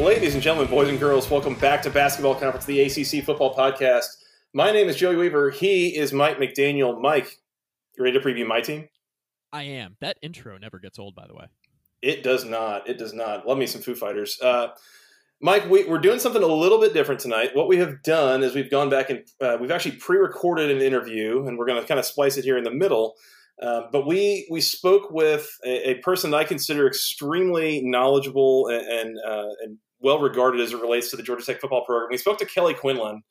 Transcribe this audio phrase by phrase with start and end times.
[0.00, 4.06] Ladies and gentlemen, boys and girls, welcome back to Basketball Conference, the ACC Football Podcast.
[4.54, 5.50] My name is Joey Weaver.
[5.50, 6.98] He is Mike McDaniel.
[6.98, 7.36] Mike,
[7.98, 8.88] you ready to preview my team?
[9.52, 9.98] I am.
[10.00, 11.48] That intro never gets old, by the way.
[12.00, 12.88] It does not.
[12.88, 13.46] It does not.
[13.46, 14.40] Love me some Foo Fighters.
[14.40, 14.68] Uh,
[15.42, 17.54] Mike, we, are doing something a little bit different tonight.
[17.54, 21.46] What we have done is we've gone back and uh, we've actually pre-recorded an interview,
[21.46, 23.16] and we're going to kind of splice it here in the middle.
[23.60, 28.80] Uh, but we we spoke with a, a, person that I consider extremely knowledgeable and
[28.80, 32.08] and, uh, and, well regarded as it relates to the Georgia Tech football program.
[32.10, 33.22] We spoke to Kelly Quinlan.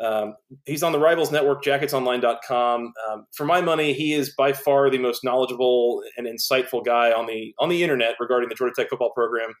[0.00, 2.92] Um, he's on the Rivals Network, jacketsonline.com.
[3.08, 7.26] Um, for my money, he is by far the most knowledgeable and insightful guy on
[7.26, 9.54] the on the internet regarding the Georgia Tech football program.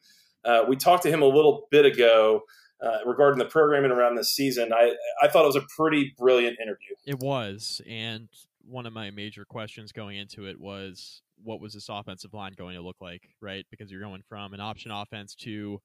[0.44, 2.42] Uh, we talked to him a little bit ago
[2.80, 4.72] uh, regarding the programming around this season.
[4.72, 6.94] I I thought it was a pretty brilliant interview.
[7.04, 8.28] It was, and
[8.64, 12.76] one of my major questions going into it was what was this offensive line going
[12.76, 13.64] to look like, right?
[13.70, 15.80] Because you're going from an option offense to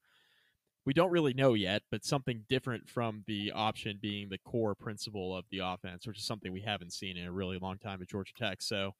[0.86, 5.36] we don't really know yet, but something different from the option being the core principle
[5.36, 8.08] of the offense, which is something we haven't seen in a really long time at
[8.08, 8.60] Georgia Tech.
[8.60, 8.92] So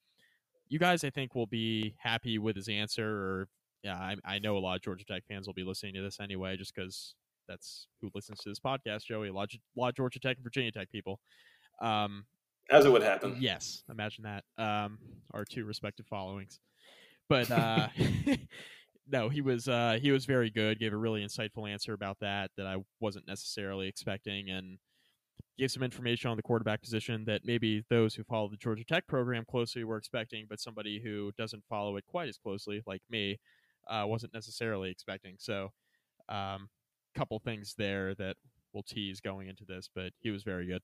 [0.69, 3.07] you guys, I think, will be happy with his answer.
[3.07, 3.49] Or
[3.83, 6.21] yeah, I, I know a lot of Georgia Tech fans will be listening to this
[6.21, 7.15] anyway, just because
[7.47, 9.29] that's who listens to this podcast, Joey.
[9.29, 11.21] A lot, a lot of Georgia Tech and Virginia Tech people.
[11.83, 12.25] Um,
[12.71, 13.37] as it would happen.
[13.39, 14.45] Yes, imagine that.
[14.57, 14.99] Um,
[15.35, 16.61] our two respective followings,
[17.29, 17.89] but uh,
[19.11, 20.79] no, he was uh, he was very good.
[20.79, 24.79] Gave a really insightful answer about that that I wasn't necessarily expecting, and
[25.59, 29.07] gave some information on the quarterback position that maybe those who follow the Georgia Tech
[29.07, 33.39] program closely were expecting, but somebody who doesn't follow it quite as closely, like me,
[33.89, 35.37] uh, wasn't necessarily expecting.
[35.39, 35.71] So,
[36.29, 36.69] um,
[37.15, 38.37] couple things there that
[38.73, 40.83] we'll tease going into this, but he was very good.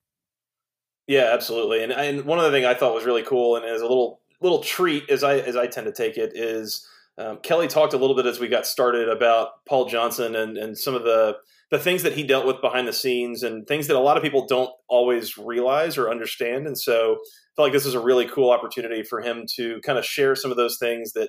[1.07, 1.83] Yeah, absolutely.
[1.83, 4.63] And and one other thing I thought was really cool and as a little little
[4.63, 6.87] treat as I as I tend to take it is
[7.21, 10.77] um, Kelly talked a little bit as we got started about Paul Johnson and and
[10.77, 11.37] some of the
[11.71, 14.23] the things that he dealt with behind the scenes and things that a lot of
[14.23, 16.67] people don't always realize or understand.
[16.67, 19.97] And so I felt like this is a really cool opportunity for him to kind
[19.97, 21.29] of share some of those things that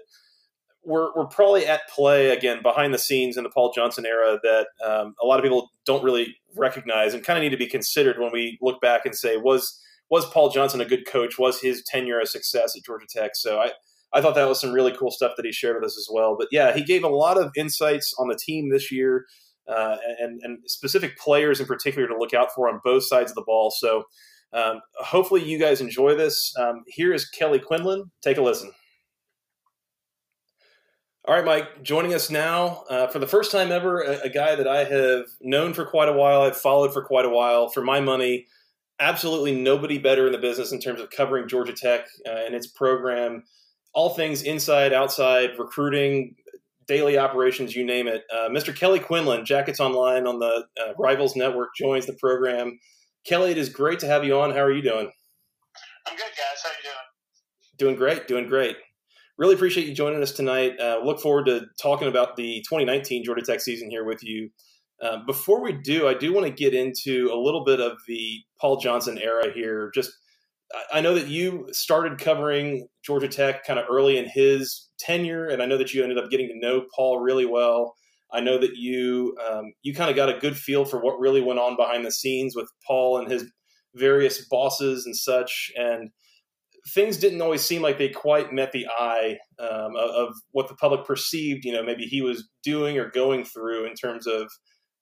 [0.84, 4.68] were, were probably at play again behind the scenes in the Paul Johnson era that
[4.84, 8.18] um, a lot of people don't really recognize and kind of need to be considered
[8.18, 9.80] when we look back and say was
[10.10, 11.38] was Paul Johnson a good coach?
[11.38, 13.32] Was his tenure a success at Georgia Tech?
[13.36, 13.72] So I
[14.14, 16.36] I thought that was some really cool stuff that he shared with us as well.
[16.38, 19.26] But yeah, he gave a lot of insights on the team this year.
[19.68, 23.36] Uh, and, and specific players in particular to look out for on both sides of
[23.36, 23.72] the ball.
[23.72, 24.04] So,
[24.54, 26.54] um, hopefully, you guys enjoy this.
[26.58, 28.12] Um, here is Kelly Quinlan.
[28.22, 28.72] Take a listen.
[31.24, 34.56] All right, Mike, joining us now uh, for the first time ever, a, a, guy
[34.56, 37.70] that I have known for quite a while, I've followed for quite a while.
[37.70, 38.48] For my money,
[39.00, 42.66] absolutely nobody better in the business in terms of covering Georgia Tech uh, and its
[42.66, 43.44] program,
[43.94, 46.36] all things inside, outside, recruiting,
[46.88, 48.24] daily operations, you name it.
[48.34, 48.76] Uh, Mr.
[48.76, 52.80] Kelly Quinlan, Jackets Online on the uh, Rivals Network, joins the program.
[53.26, 54.52] Kelly, it is great to have you on.
[54.52, 55.12] How are you doing?
[56.08, 56.62] I'm good, guys.
[56.64, 56.96] How are you doing?
[57.78, 58.78] Doing great, doing great
[59.42, 60.80] really appreciate you joining us tonight.
[60.80, 64.52] Uh, look forward to talking about the 2019 Georgia Tech season here with you.
[65.02, 68.38] Uh, before we do, I do want to get into a little bit of the
[68.60, 69.90] Paul Johnson era here.
[69.96, 70.12] Just,
[70.94, 75.62] I know that you started covering Georgia Tech kind of early in his tenure, and
[75.62, 77.96] I know that you ended up getting to know Paul really well.
[78.34, 81.42] I know that you um, you kind of got a good feel for what really
[81.42, 83.52] went on behind the scenes with Paul and his
[83.96, 86.10] various bosses and such, and
[86.94, 90.76] things didn't always seem like they quite met the eye um, of, of, what the
[90.76, 91.66] public perceived.
[91.66, 94.50] You know, maybe he was doing or going through in terms of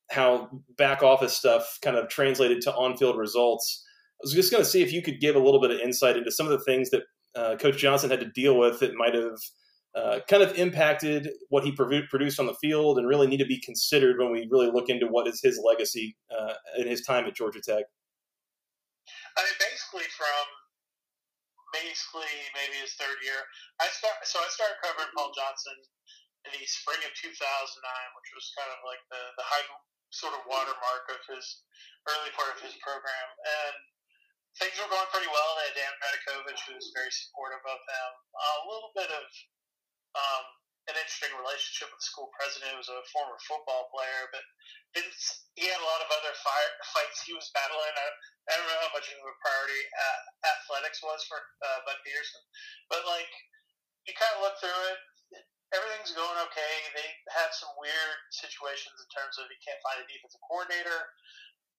[0.09, 3.85] how back office stuff kind of translated to on-field results.
[4.19, 6.17] I was just going to see if you could give a little bit of insight
[6.17, 7.03] into some of the things that
[7.35, 9.39] uh, Coach Johnson had to deal with that might have
[9.95, 13.61] uh, kind of impacted what he produced on the field and really need to be
[13.61, 17.35] considered when we really look into what is his legacy uh, in his time at
[17.35, 17.85] Georgia Tech.
[19.37, 20.45] I mean, basically from
[21.73, 23.39] basically maybe his third year.
[23.81, 25.77] I start so I started covering Paul Johnson
[26.45, 27.29] in the spring of 2009,
[28.17, 29.65] which was kind of like the, the high
[30.09, 31.45] sort of watermark of his
[32.09, 33.27] early part of his program.
[33.45, 33.77] And
[34.57, 35.49] things were going pretty well.
[35.59, 38.11] They had Dan Radakovich, who was very supportive of them.
[38.33, 39.25] Uh, a little bit of
[40.17, 40.45] um,
[40.89, 44.41] an interesting relationship with the school president, who was a former football player, but
[45.53, 47.93] he had a lot of other fire, fights he was battling.
[47.93, 48.07] I,
[48.49, 50.19] I don't know how much of a priority uh,
[50.49, 52.41] athletics was for uh, Bud Peterson,
[52.89, 53.29] but like
[54.09, 54.99] you kind of look through it,
[55.77, 56.73] everything's going okay.
[56.97, 57.05] They
[57.37, 60.99] had some weird situations in terms of he can't find a defensive coordinator.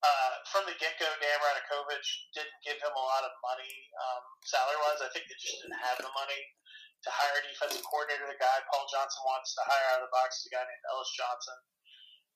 [0.00, 4.24] Uh, from the get go, Dan Radakovich didn't give him a lot of money um,
[4.48, 5.04] salary wise.
[5.04, 6.40] I think they just didn't have the money
[7.04, 8.24] to hire a defensive coordinator.
[8.28, 10.86] The guy Paul Johnson wants to hire out of the box is a guy named
[10.88, 11.58] Ellis Johnson.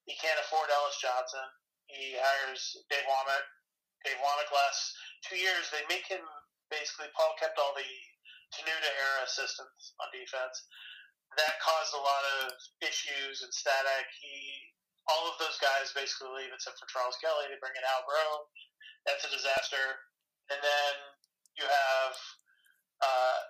[0.04, 1.44] He can't afford Ellis Johnson.
[1.88, 3.44] He hires Dave Wommack.
[4.04, 4.92] Dave Wommack last
[5.24, 6.20] two years, they make him
[6.68, 7.08] basically.
[7.16, 7.88] Paul kept all the
[8.52, 10.68] Tenuta era assistants on defense
[11.36, 14.06] that caused a lot of issues and static.
[14.20, 14.36] He,
[15.08, 17.48] all of those guys basically leave except for Charles Kelly.
[17.48, 18.48] They bring in Al Groh.
[19.04, 19.84] That's a disaster.
[20.48, 20.94] And then
[21.60, 22.14] you have
[23.04, 23.40] uh,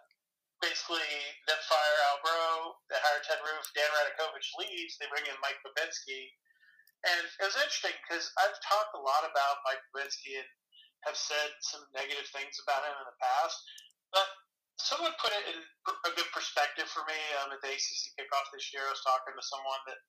[0.59, 1.06] basically
[1.47, 2.75] them fire Al Groh.
[2.91, 3.67] They hire Ted Roof.
[3.75, 4.99] Dan Radakovich leaves.
[4.99, 6.33] They bring in Mike Bobinski.
[7.05, 10.50] And it was interesting because I've talked a lot about Mike Bobinski and
[11.05, 13.61] have said some negative things about him in the past.
[14.11, 14.27] But
[14.81, 15.59] someone put it in
[16.09, 18.83] a good perspective for me um, at the ACC kickoff this year.
[18.89, 20.00] I was talking to someone that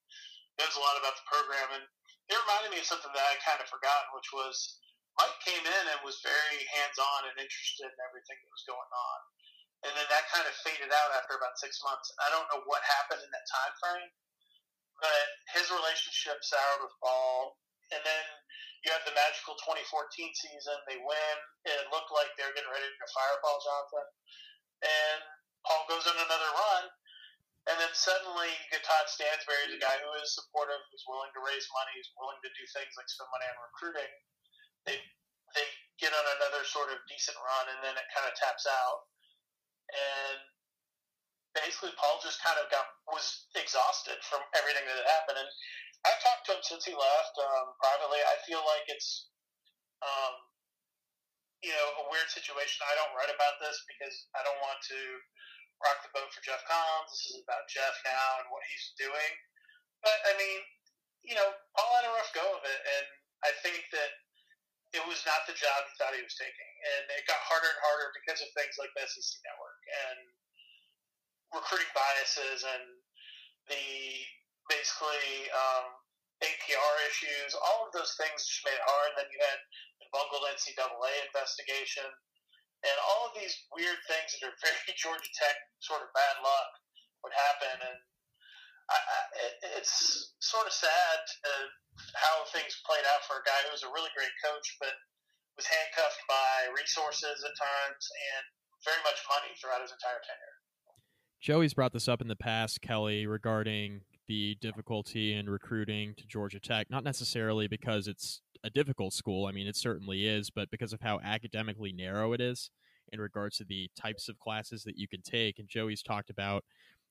[0.58, 1.84] knows a lot about the program, and
[2.28, 4.80] it reminded me of something that I kind of forgotten, which was
[5.20, 9.18] Mike came in and was very hands-on and interested in everything that was going on,
[9.88, 12.10] and then that kind of faded out after about six months.
[12.24, 14.10] I don't know what happened in that time frame,
[15.00, 15.26] but
[15.56, 17.56] his relationship soured with Paul,
[17.94, 18.24] and then
[18.84, 19.82] you have the magical 2014
[20.34, 20.76] season.
[20.86, 21.36] They win.
[21.66, 24.06] It looked like they're getting ready to fire Paul Johnson
[24.84, 25.20] and
[25.64, 26.84] Paul goes on another run,
[27.66, 31.42] and then suddenly you get Todd Stansbury, the guy who is supportive, who's willing to
[31.42, 34.10] raise money, who's willing to do things like spend money on recruiting.
[34.86, 34.96] They
[35.58, 35.66] they
[35.98, 39.10] get on another sort of decent run, and then it kind of taps out,
[39.90, 40.38] and
[41.58, 45.42] basically Paul just kind of got was exhausted from everything that had happened.
[45.42, 45.50] And
[46.06, 48.22] I've talked to him since he left um, privately.
[48.22, 49.32] I feel like it's
[50.06, 50.34] um,
[51.64, 52.84] you know, a weird situation.
[52.84, 55.00] I don't write about this because I don't want to
[55.84, 57.12] rock the boat for Geoff Collins.
[57.12, 59.32] This is about Geoff now and what he's doing.
[60.00, 60.60] But I mean,
[61.24, 63.06] you know, Paul had a rough go of it, and
[63.44, 64.12] I think that
[64.94, 67.82] it was not the job he thought he was taking, and it got harder and
[67.84, 70.18] harder because of things like the SEC Network and
[71.52, 72.84] recruiting biases and
[73.68, 73.86] the
[74.70, 75.86] basically um,
[76.42, 77.54] APR issues.
[77.54, 79.14] All of those things just made it hard.
[79.14, 79.60] And then you had
[80.02, 82.06] the bungled NCAA investigation,
[82.86, 86.70] and all of these weird things that are very Georgia Tech sort of bad luck
[87.26, 87.76] would happen.
[87.82, 87.98] And
[88.90, 89.18] I, I,
[89.82, 91.66] it's sort of sad uh,
[92.14, 94.94] how things played out for a guy who was a really great coach, but
[95.58, 98.04] was handcuffed by resources at times
[98.36, 98.44] and
[98.84, 100.56] very much money throughout his entire tenure.
[101.40, 106.60] Joey's brought this up in the past, Kelly, regarding the difficulty in recruiting to Georgia
[106.60, 109.46] Tech, not necessarily because it's a difficult school.
[109.46, 112.70] I mean, it certainly is, but because of how academically narrow it is
[113.12, 115.58] in regards to the types of classes that you can take.
[115.58, 116.64] And Joey's talked about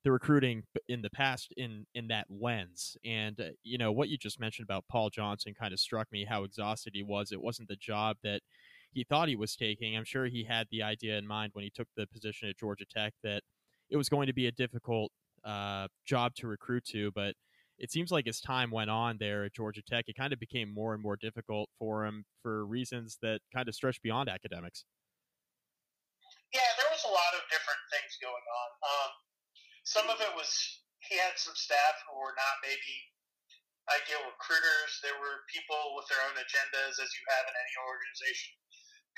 [0.03, 2.95] the recruiting in the past in in that lens.
[3.03, 6.25] And uh, you know what you just mentioned about Paul Johnson kind of struck me
[6.25, 7.31] how exhausted he was.
[7.31, 8.41] It wasn't the job that
[8.93, 9.97] he thought he was taking.
[9.97, 12.85] I'm sure he had the idea in mind when he took the position at Georgia
[12.85, 13.41] Tech that
[13.89, 15.11] it was going to be a difficult
[15.43, 17.35] uh, job to recruit to, but
[17.77, 20.71] it seems like as time went on there at Georgia Tech, it kind of became
[20.71, 24.85] more and more difficult for him for reasons that kind of stretch beyond academics.
[26.55, 28.69] Yeah, there was a lot of different things going on.
[28.79, 29.11] Um,
[29.83, 30.47] some of it was
[31.03, 32.95] he had some staff who were not maybe
[33.91, 35.03] ideal recruiters.
[35.03, 38.55] There were people with their own agendas, as you have in any organization,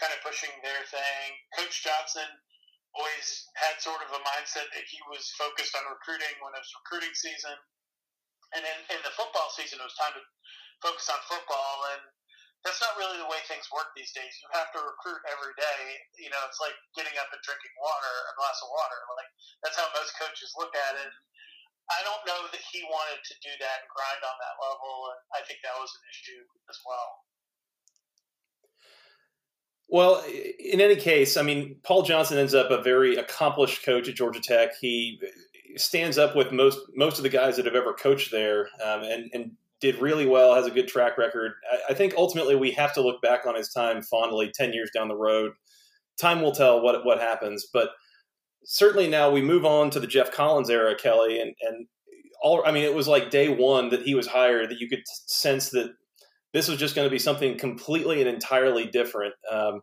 [0.02, 1.26] kind of pushing their thing.
[1.62, 2.26] Coach Johnson
[2.98, 6.74] always had sort of a mindset that he was focused on recruiting when it was
[6.82, 7.54] recruiting season
[8.56, 10.24] and in, in the football season, it was time to
[10.80, 12.04] focus on football, and
[12.66, 14.32] that's not really the way things work these days.
[14.44, 15.82] You have to recruit every day.
[16.20, 19.00] You know, it's like getting up and drinking water, a glass of water.
[19.16, 19.32] Like
[19.64, 21.12] that's how most coaches look at it.
[21.88, 25.20] I don't know that he wanted to do that and grind on that level, and
[25.40, 27.24] I think that was an issue as well.
[29.90, 34.16] Well, in any case, I mean, Paul Johnson ends up a very accomplished coach at
[34.16, 34.72] Georgia Tech.
[34.82, 35.18] He
[35.76, 39.30] stands up with most most of the guys that have ever coached there, um, and
[39.34, 40.56] and did really well.
[40.56, 41.54] Has a good track record.
[41.72, 44.52] I, I, think ultimately we have to look back on his time fondly.
[44.54, 45.52] Ten years down the road,
[46.20, 47.68] time will tell what what happens.
[47.72, 47.90] But
[48.64, 51.88] certainly now we move on to the Geoff Collins era, Kelly, and and
[52.42, 55.04] all I mean, it was like day one that he was hired that you could
[55.06, 55.92] sense that
[56.54, 59.34] this was just going to be something completely and entirely different.
[59.52, 59.82] Um,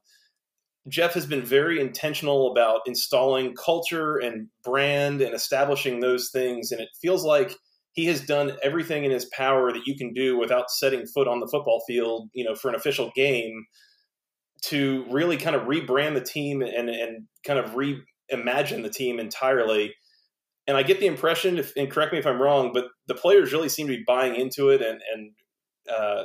[0.89, 6.81] Geoff has been very intentional about installing culture and brand and establishing those things, and
[6.81, 7.57] it feels like
[7.93, 11.41] he has done everything in his power that you can do without setting foot on
[11.41, 13.65] the football field, you know, for an official game
[14.63, 19.95] to really kind of rebrand the team and and kind of reimagine the team entirely.
[20.67, 23.53] And I get the impression, if, and correct me if I'm wrong, but the players
[23.53, 25.31] really seem to be buying into it, and and
[25.89, 26.25] uh,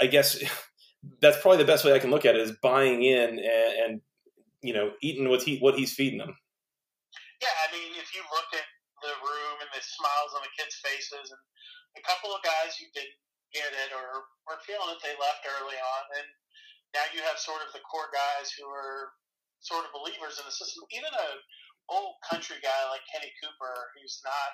[0.00, 0.42] I guess
[1.20, 3.92] that's probably the best way I can look at it is buying in and, and
[4.62, 6.36] you know eating what he what he's feeding them.
[7.42, 8.68] Yeah, I mean, if you look at
[9.04, 11.42] the room and the smiles on the kids' faces, and
[11.98, 13.18] a couple of guys who didn't
[13.52, 16.28] get it or were feeling it, they left early on, and
[16.96, 19.12] now you have sort of the core guys who are
[19.60, 20.84] sort of believers in the system.
[20.94, 21.28] Even a
[21.92, 24.50] old country guy like Kenny Cooper, who's not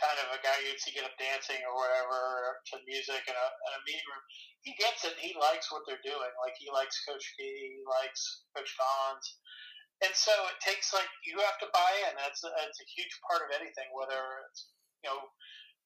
[0.00, 3.46] kind of a guy you'd see get up dancing or whatever to music in a,
[3.68, 4.24] in a meeting room.
[4.64, 5.14] He gets it.
[5.20, 6.32] He likes what they're doing.
[6.40, 9.24] Like he likes Coach K, he likes Coach Fonz.
[10.00, 12.16] And so it takes like you have to buy in.
[12.16, 14.72] That's that's a huge part of anything, whether it's
[15.04, 15.20] you know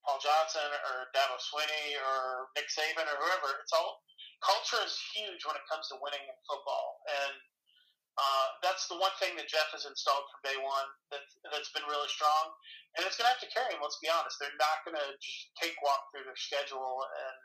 [0.07, 3.59] Paul Johnson or Dabo Swinney or Nick Saban or whoever.
[3.59, 4.07] It's all
[4.39, 7.35] culture is huge when it comes to winning in football, and
[8.15, 11.87] uh, that's the one thing that Geoff has installed from day one that, that's been
[11.91, 12.55] really strong.
[12.95, 14.39] And it's going to have to carry him, let's be honest.
[14.39, 15.11] They're not going to
[15.59, 17.37] take walk through their schedule and,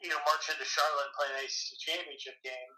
[0.00, 2.72] you know, march into Charlotte and play an ACC championship game.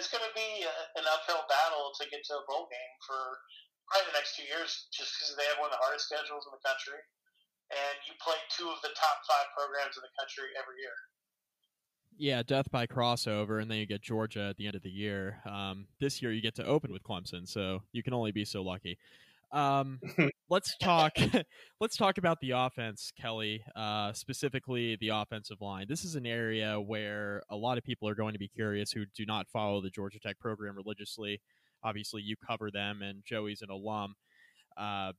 [0.00, 3.20] It's going to be a, an uphill battle to get to a bowl game for
[3.92, 6.52] probably the next two years just because they have one of the hardest schedules in
[6.56, 7.00] the country.
[7.68, 10.96] And you play two of the top five programs in the country every year.
[12.20, 15.40] Yeah, death by crossover, and then you get Georgia at the end of the year.
[15.48, 18.60] Um, this year you get to open with Clemson, so you can only be so
[18.60, 18.98] lucky.
[19.52, 20.00] Um,
[20.50, 21.12] let's talk.
[21.80, 23.62] let's talk about the offense, Kelly.
[23.76, 25.86] Uh, specifically, the offensive line.
[25.88, 29.04] This is an area where a lot of people are going to be curious who
[29.14, 31.40] do not follow the Georgia Tech program religiously.
[31.84, 34.16] Obviously, you cover them, and Joey's an alum.
[34.76, 35.12] Uh,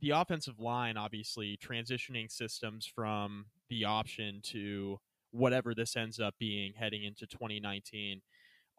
[0.00, 4.98] the offensive line, obviously, transitioning systems from the option to
[5.30, 8.20] whatever this ends up being heading into 2019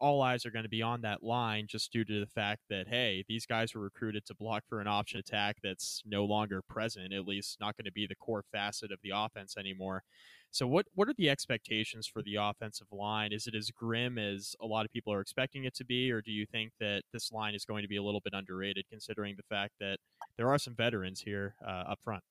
[0.02, 2.88] all eyes are going to be on that line just due to the fact that
[2.88, 7.12] hey these guys were recruited to block for an option attack that's no longer present
[7.12, 10.02] at least not going to be the core facet of the offense anymore.
[10.50, 13.32] So what what are the expectations for the offensive line?
[13.32, 16.20] Is it as grim as a lot of people are expecting it to be or
[16.20, 19.36] do you think that this line is going to be a little bit underrated considering
[19.36, 19.98] the fact that
[20.36, 22.24] there are some veterans here uh, up front?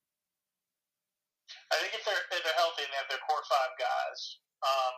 [1.71, 4.95] I think if they're if they're healthy and they have their core five guys um,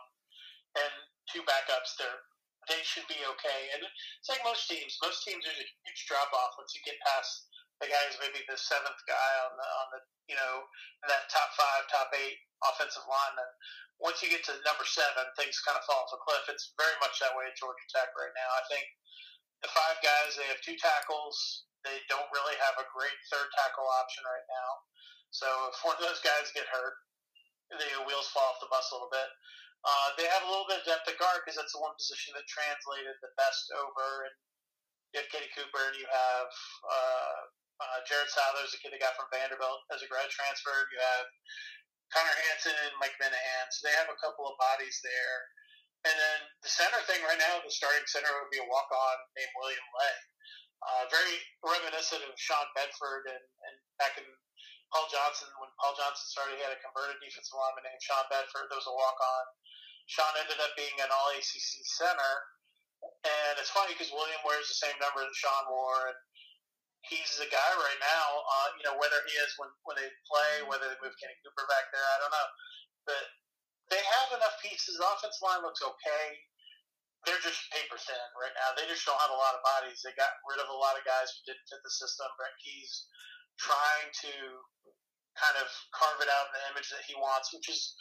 [0.82, 0.92] and
[1.30, 2.18] two backups, they're
[2.68, 3.60] they should be okay.
[3.76, 4.96] And it's like most teams.
[5.02, 7.48] Most teams there's a huge drop off once you get past
[7.82, 10.64] the guys, maybe the seventh guy on the on the you know
[11.10, 13.50] that top five, top eight offensive lineman.
[13.98, 16.46] Once you get to number seven, things kind of fall off a cliff.
[16.50, 18.50] It's very much that way at Georgia Tech right now.
[18.56, 18.86] I think
[19.62, 21.66] the five guys they have two tackles.
[21.82, 24.70] They don't really have a great third tackle option right now.
[25.34, 26.96] So if one of those guys get hurt,
[27.68, 29.28] the wheels fall off the bus a little bit.
[29.84, 32.32] Uh, they have a little bit of depth at guard because that's the one position
[32.32, 34.24] that translated the best over.
[34.24, 34.34] And
[35.12, 36.48] you have Kenny Cooper and you have
[36.88, 37.40] uh,
[37.84, 40.88] uh, Jared Southers the kid they got from Vanderbilt as a grad transfer.
[40.88, 41.28] You have
[42.16, 43.66] Connor Hanson and Mike Minahan.
[43.76, 45.36] So they have a couple of bodies there.
[46.08, 49.52] And then the center thing right now, the starting center would be a walk-on named
[49.60, 50.16] William Lay.
[50.84, 54.26] Uh, very reminiscent of Sean Bedford and, and back in
[54.92, 58.68] Paul Johnson, when Paul Johnson started, he had a converted defensive lineman named Sean Bedford.
[58.68, 59.44] There was a walk on.
[60.06, 62.34] Sean ended up being an all ACC center.
[63.24, 66.12] And it's funny because William wears the same number that Sean wore.
[66.12, 66.18] And
[67.08, 70.64] he's the guy right now, uh, you know, whether he is when, when they play,
[70.64, 72.48] whether they move Kenny Cooper back there, I don't know.
[73.04, 73.24] But
[73.92, 74.96] they have enough pieces.
[74.96, 76.24] The offense line looks okay.
[77.28, 78.76] They're just paper thin right now.
[78.76, 80.04] They just don't have a lot of bodies.
[80.04, 82.28] They got rid of a lot of guys who didn't fit the system.
[82.36, 83.08] Brent Key's
[83.56, 84.32] trying to
[85.40, 87.96] kind of carve it out in the image that he wants, which is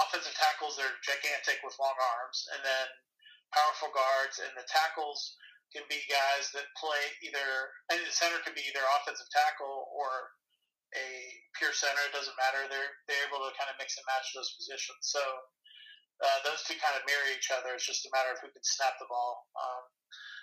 [0.00, 2.86] offensive tackles are gigantic with long arms, and then
[3.54, 5.38] powerful guards, and the tackles
[5.70, 10.34] can be guys that play either, and the center can be either offensive tackle or
[10.94, 11.06] a
[11.58, 12.02] pure center.
[12.06, 12.66] It doesn't matter.
[12.70, 15.10] They're they're able to kind of mix and match those positions.
[15.10, 15.22] So
[16.22, 17.74] uh, those two kind of mirror each other.
[17.74, 19.50] It's just a matter of who can snap the ball.
[19.58, 19.82] Um,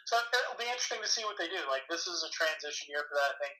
[0.09, 1.63] so it'll be interesting to see what they do.
[1.71, 3.35] Like this is a transition year for that.
[3.35, 3.55] I think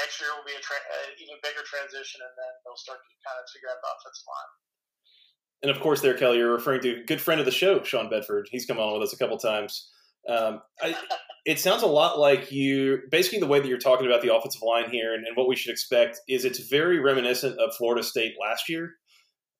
[0.00, 3.12] next year will be a tra- uh, even bigger transition, and then they'll start to
[3.20, 4.52] kind of figure out the offensive line.
[5.62, 8.10] And of course, there, Kelly, you're referring to a good friend of the show, Sean
[8.10, 8.48] Bedford.
[8.50, 9.90] He's come on with us a couple times.
[10.28, 10.96] Um, I,
[11.44, 14.62] it sounds a lot like you basically the way that you're talking about the offensive
[14.62, 18.34] line here and, and, what we should expect is it's very reminiscent of Florida State
[18.40, 18.94] last year.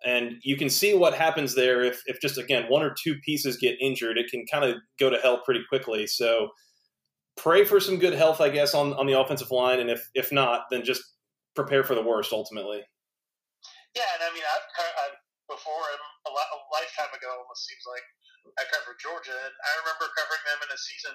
[0.04, 3.56] And you can see what happens there if, if just again one or two pieces
[3.56, 6.06] get injured, it can kind of go to hell pretty quickly.
[6.06, 6.50] So
[7.36, 10.32] pray for some good health, I guess, on, on the offensive line, and if if
[10.32, 11.02] not, then just
[11.54, 12.80] prepare for the worst ultimately.
[13.94, 15.21] Yeah, and I mean, I've, I've
[15.52, 18.04] before a, lot, a lifetime ago, almost seems like
[18.58, 21.14] I covered Georgia, and I remember covering them in a season.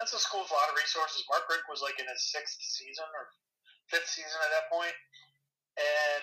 [0.00, 1.24] That's a school with a lot of resources.
[1.28, 3.32] Mark Richt was like in his sixth season or
[3.92, 4.96] fifth season at that point,
[5.78, 6.22] and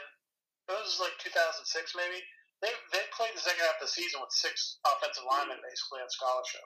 [0.70, 1.64] it was like 2006
[1.98, 2.22] maybe.
[2.62, 6.10] They they played the second half of the season with six offensive linemen basically on
[6.12, 6.64] scholarship,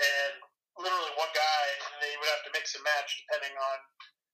[0.00, 0.34] and
[0.78, 3.78] literally one guy, and they would have to mix and match depending on.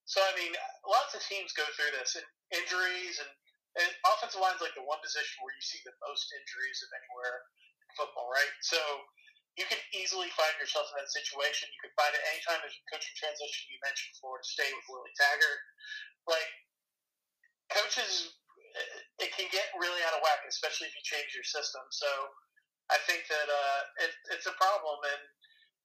[0.06, 0.52] So I mean,
[0.86, 3.32] lots of teams go through this, and injuries and,
[3.76, 6.88] and offensive line is like the one position where you see the most injuries of
[6.96, 7.44] anywhere
[7.84, 8.54] in football, right?
[8.64, 8.80] So
[9.56, 11.68] you can easily find yourself in that situation.
[11.72, 13.72] You can find it anytime there's a coaching transition.
[13.72, 15.60] You mentioned Florida State with Willie Taggart.
[16.28, 16.50] Like,
[17.72, 18.36] coaches,
[19.20, 21.84] it can get really out of whack, especially if you change your system.
[21.88, 22.08] So
[22.92, 25.22] I think that uh, it, it's a problem, and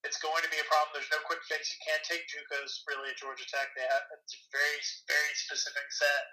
[0.04, 0.92] it's going to be a problem.
[0.96, 1.72] There's no quick fix.
[1.72, 3.72] You can't take JUCOs really at Georgia Tech.
[3.76, 6.24] They have, it's a very, very specific set.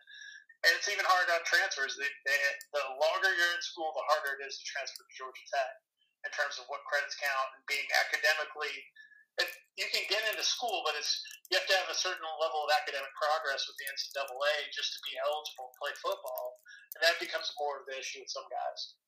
[0.66, 1.94] And it's even hard on transfers.
[1.94, 2.38] They, they,
[2.74, 5.70] the longer you're in school, the harder it is to transfer to Georgia Tech
[6.26, 8.74] in terms of what credits count and being academically.
[9.38, 9.46] It,
[9.78, 12.74] you can get into school, but it's you have to have a certain level of
[12.74, 16.58] academic progress with the NCAA just to be eligible to play football,
[16.98, 18.98] and that becomes more of the issue with some guys.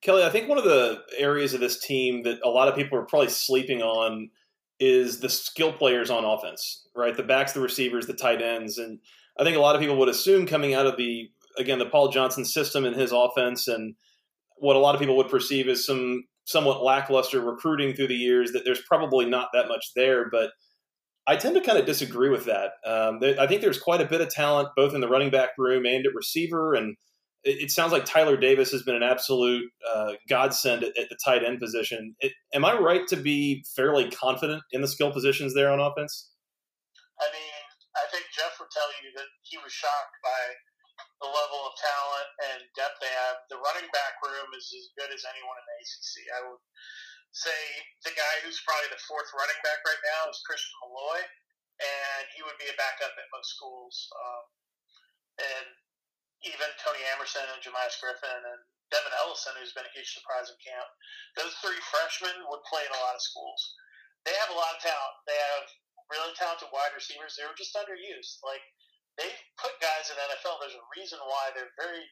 [0.00, 2.98] Kelly, I think one of the areas of this team that a lot of people
[2.98, 4.30] are probably sleeping on
[4.84, 7.16] is the skill players on offense, right?
[7.16, 8.98] The backs, the receivers, the tight ends, and
[9.38, 12.08] I think a lot of people would assume coming out of the again the Paul
[12.08, 13.94] Johnson system and his offense, and
[14.56, 18.50] what a lot of people would perceive as some somewhat lackluster recruiting through the years
[18.50, 20.50] that there's probably not that much there, but
[21.28, 22.72] I tend to kind of disagree with that.
[22.84, 25.86] Um, I think there's quite a bit of talent both in the running back room
[25.86, 26.96] and at receiver, and
[27.44, 31.18] it, it sounds like Tyler Davis has been an absolute uh, godsend at, at, the
[31.24, 32.14] tight end position.
[32.20, 36.30] It, am I right to be fairly confident in the skill positions there on offense?
[37.20, 37.62] I mean,
[37.98, 40.42] I think Geoff would tell you that he was shocked by
[41.22, 43.42] the level of talent and depth they have.
[43.50, 46.12] The running back room is as good as anyone in the ACC.
[46.34, 46.62] I would
[47.30, 47.60] say
[48.06, 51.22] the guy who's probably the fourth running back right now is Christian Malloy,
[51.80, 54.10] and he would be a backup at most schools.
[54.12, 54.44] Um,
[55.40, 55.68] and
[56.42, 60.58] even Tony Amerson and Jamious Griffin and Devin Ellison, who's been a huge surprise in
[60.60, 60.88] camp,
[61.38, 63.60] those three freshmen would play in a lot of schools.
[64.28, 65.16] They have a lot of talent.
[65.24, 65.66] They have
[66.12, 67.34] really talented wide receivers.
[67.34, 68.44] They were just underused.
[68.44, 68.62] Like
[69.16, 70.60] they've put guys in NFL.
[70.60, 72.04] There's a reason why they're very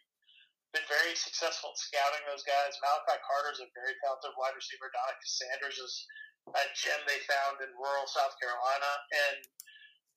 [0.71, 2.79] been very successful at scouting those guys.
[2.79, 4.87] Malachi Carter is a very talented wide receiver.
[4.95, 5.95] Donica Sanders is
[6.47, 8.91] a gem they found in rural South Carolina,
[9.27, 9.39] and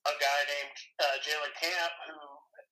[0.06, 2.17] a guy named uh, Jalen Camp who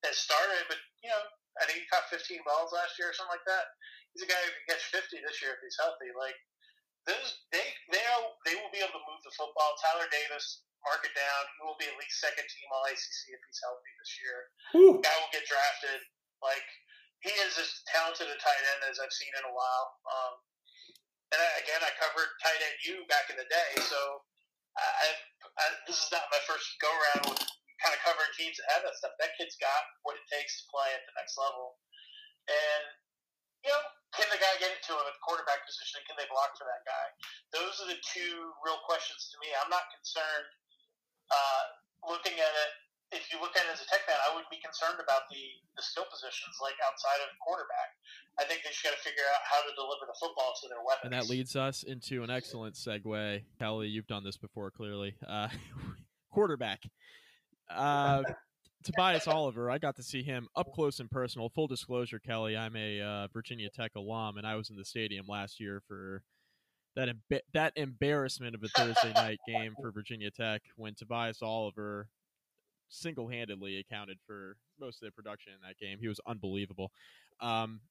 [0.05, 1.23] has started, but you know,
[1.59, 3.65] I think he caught 15 balls last year or something like that.
[4.13, 6.11] He's a guy who can catch 50 this year if he's healthy.
[6.15, 6.35] Like
[7.07, 8.03] those, they they
[8.47, 9.77] they will be able to move the football.
[9.79, 11.41] Tyler Davis, mark it down.
[11.57, 14.37] He will be at least second team All ACC if he's healthy this year.
[14.77, 14.95] Ooh.
[15.01, 16.01] Guy will get drafted.
[16.41, 16.65] Like
[17.21, 19.87] he is as talented a tight end as I've seen in a while.
[20.09, 20.33] Um,
[21.31, 23.99] and I, again, I covered tight end U back in the day, so
[24.75, 25.15] I,
[25.61, 27.39] I, this is not my first go around with
[27.81, 29.17] kind of covering teams that have that stuff.
[29.17, 31.81] That kid's got what it takes to play at the next level.
[32.45, 32.83] And,
[33.65, 36.01] you know, can the guy get it to him at the quarterback position?
[36.05, 37.05] Can they block for that guy?
[37.53, 39.49] Those are the two real questions to me.
[39.57, 40.49] I'm not concerned
[41.31, 41.63] uh,
[42.11, 42.71] looking at it.
[43.11, 45.43] If you look at it as a tech man, I would be concerned about the,
[45.75, 47.91] the skill positions like outside of quarterback.
[48.39, 50.79] I think they just got to figure out how to deliver the football to their
[50.79, 51.11] weapons.
[51.11, 53.43] And that leads us into an excellent segue.
[53.59, 55.19] Kelly, you've done this before, clearly.
[55.27, 55.51] Uh,
[56.31, 56.79] quarterback.
[57.75, 58.23] Uh,
[58.83, 61.49] Tobias Oliver, I got to see him up close and personal.
[61.49, 65.25] Full disclosure, Kelly, I'm a uh, Virginia Tech alum, and I was in the stadium
[65.27, 66.23] last year for
[66.95, 72.07] that emba- that embarrassment of a Thursday night game for Virginia Tech when Tobias Oliver
[72.89, 75.99] single-handedly accounted for most of the production in that game.
[76.01, 76.91] He was unbelievable.
[77.39, 77.81] Um,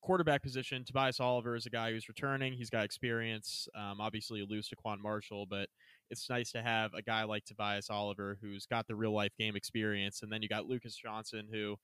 [0.00, 2.54] quarterback position, Tobias Oliver is a guy who's returning.
[2.54, 3.68] He's got experience.
[3.74, 5.68] Um, obviously, you lose TaQuon Marshall, but
[6.10, 9.56] it's nice to have a guy like Tobias Oliver who's got the real life game
[9.56, 11.76] experience, and then you got Lucas Johnson, who,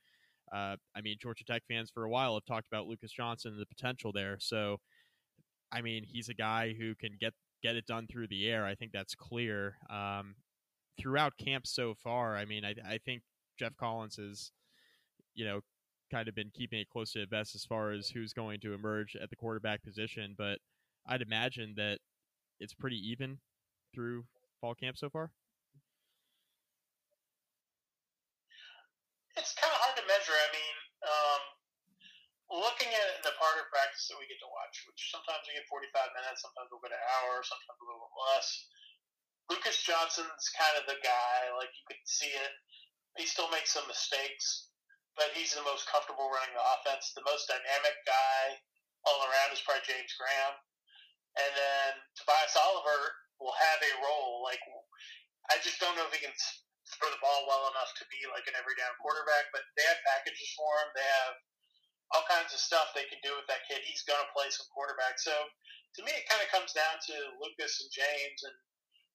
[0.52, 3.60] uh, I mean, Georgia Tech fans for a while have talked about Lucas Johnson and
[3.60, 4.36] the potential there.
[4.38, 4.78] So,
[5.72, 8.64] I mean, he's a guy who can get get it done through the air.
[8.66, 9.76] I think that's clear.
[9.88, 10.34] Um,
[11.00, 13.22] throughout camp so far, I mean, I, I think
[13.58, 14.50] Geoff Collins has,
[15.34, 15.60] you know,
[16.10, 18.74] kind of been keeping it close to the vest as far as who's going to
[18.74, 20.58] emerge at the quarterback position, but
[21.06, 21.98] I'd imagine that
[22.60, 23.38] it's pretty even
[23.94, 24.24] through
[24.60, 25.30] fall camp so far.
[29.36, 30.36] It's kind of hard to measure.
[30.36, 30.76] I mean,
[31.08, 31.42] um,
[32.60, 35.64] looking at the part of practice that we get to watch, which sometimes we get
[35.72, 38.48] 45 minutes, sometimes we'll get an hour, sometimes a little bit less.
[39.48, 41.38] Lucas Johnson's kind of the guy.
[41.56, 42.52] Like you can see it.
[43.16, 44.72] He still makes some mistakes,
[45.16, 47.12] but he's the most comfortable running the offense.
[47.12, 48.56] The most dynamic guy
[49.04, 50.54] all around is probably James Graham,
[51.36, 54.46] and then Tobias Oliver will have a role.
[54.46, 54.62] Like
[55.50, 56.34] I just don't know if he can
[56.96, 59.98] throw the ball well enough to be like an every down quarterback, but they have
[60.06, 60.88] packages for him.
[60.94, 61.34] They have
[62.14, 63.80] all kinds of stuff they can do with that kid.
[63.82, 65.16] He's going to play some quarterback.
[65.18, 68.40] So to me, it kind of comes down to Lucas and James.
[68.44, 68.56] And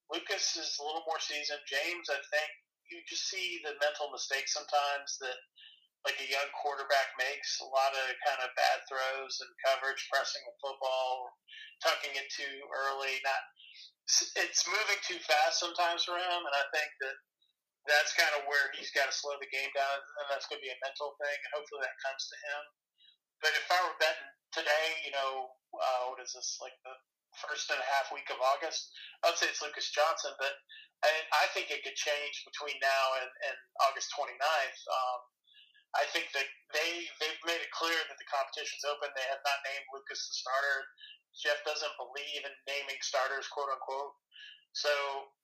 [0.09, 1.61] Lucas is a little more seasoned.
[1.69, 2.49] James, I think
[2.89, 5.37] you just see the mental mistakes sometimes that
[6.05, 7.61] like a young quarterback makes.
[7.61, 11.29] A lot of kind of bad throws and coverage, pressing the football,
[11.85, 13.21] tucking it too early.
[13.21, 13.43] Not
[14.39, 17.17] it's moving too fast sometimes for him, and I think that
[17.87, 20.65] that's kind of where he's got to slow the game down, and that's going to
[20.67, 22.61] be a mental thing, and hopefully that comes to him.
[23.43, 26.95] But if I were betting today, you know, uh, what is this, like the
[27.35, 28.91] first and a half week of August,
[29.23, 30.55] I would say it's Lucas Johnson, but
[31.05, 34.81] I, I think it could change between now and, and August 29th.
[34.89, 35.19] Um,
[35.95, 39.13] I think that they, they've made it clear that the competition's open.
[39.13, 40.79] They have not named Lucas the starter.
[41.37, 44.13] Geoff doesn't believe in naming starters, quote unquote.
[44.73, 44.89] So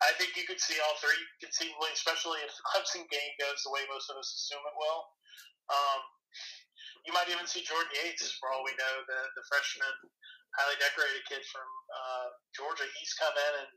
[0.05, 3.73] I think you could see all three conceivably, especially if the Clemson game goes the
[3.73, 5.01] way most of us assume it will.
[5.73, 6.01] Um,
[7.05, 9.95] you might even see Jordan Yates, for all we know, the the freshman,
[10.55, 12.85] highly decorated kid from uh, Georgia.
[12.99, 13.71] He's come in and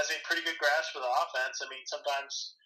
[0.00, 1.60] has a pretty good grasp of the offense.
[1.62, 2.56] I mean, sometimes,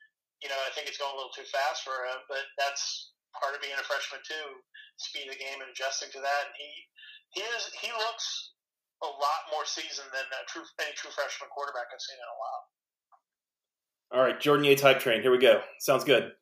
[0.40, 3.52] you know, I think it's going a little too fast for him, but that's part
[3.52, 4.48] of being a freshman too,
[4.96, 6.42] speed of the game and adjusting to that.
[6.48, 6.70] And he
[7.36, 8.56] he is he looks
[9.02, 12.38] a lot more seasoned than a true any true freshman quarterback I've seen in a
[12.38, 12.62] while.
[14.10, 15.22] All right, Jordan Yates hype train.
[15.22, 15.60] Here we go.
[15.80, 16.32] Sounds good.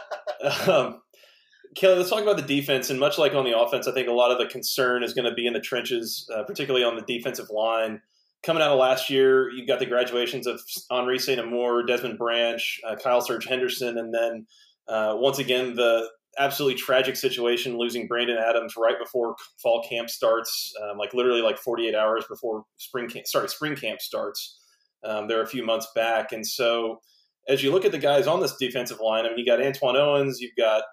[0.68, 1.02] um,
[1.76, 2.90] Kelly, let's talk about the defense.
[2.90, 5.26] And much like on the offense, I think a lot of the concern is going
[5.26, 8.00] to be in the trenches, uh, particularly on the defensive line.
[8.42, 12.96] Coming out of last year, you got the graduations of Anree Saint-Amour, Desmond Branch, uh,
[12.96, 14.46] Kyle Cerge-Henderson, and then
[14.88, 20.72] uh, once again the absolutely tragic situation losing Brandon Adams right before fall camp starts,
[20.82, 23.26] um, like literally like 48 hours before spring camp.
[23.26, 24.58] Sorry, spring camp starts.
[25.04, 27.00] Um, they're a few months back, and so
[27.48, 29.96] as you look at the guys on this defensive line, I mean, you got Antoine
[29.96, 30.84] Owens, you've got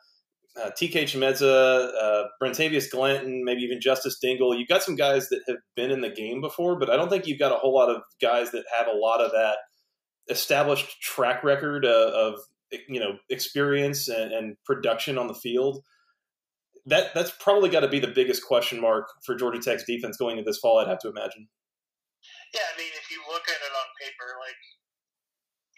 [0.60, 4.58] uh, TK Chimedza, uh, Brentavious Glanton, maybe even Justice Dingle.
[4.58, 7.28] You've got some guys that have been in the game before, but I don't think
[7.28, 9.58] you've got a whole lot of guys that have a lot of that
[10.30, 12.40] established track record of, of
[12.88, 15.84] you know experience and, and, production on the field.
[16.86, 20.38] That that's probably got to be the biggest question mark for Georgia Tech's defense going
[20.38, 20.80] into this fall.
[20.80, 21.48] I'd have to imagine.
[22.56, 24.62] Yeah, I mean, if you look at it on paper, like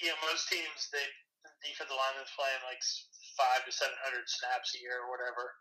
[0.02, 1.06] you know, most teams they
[1.46, 2.82] the defensive lineman's playing like
[3.38, 5.56] five to seven hundred snaps a year or whatever.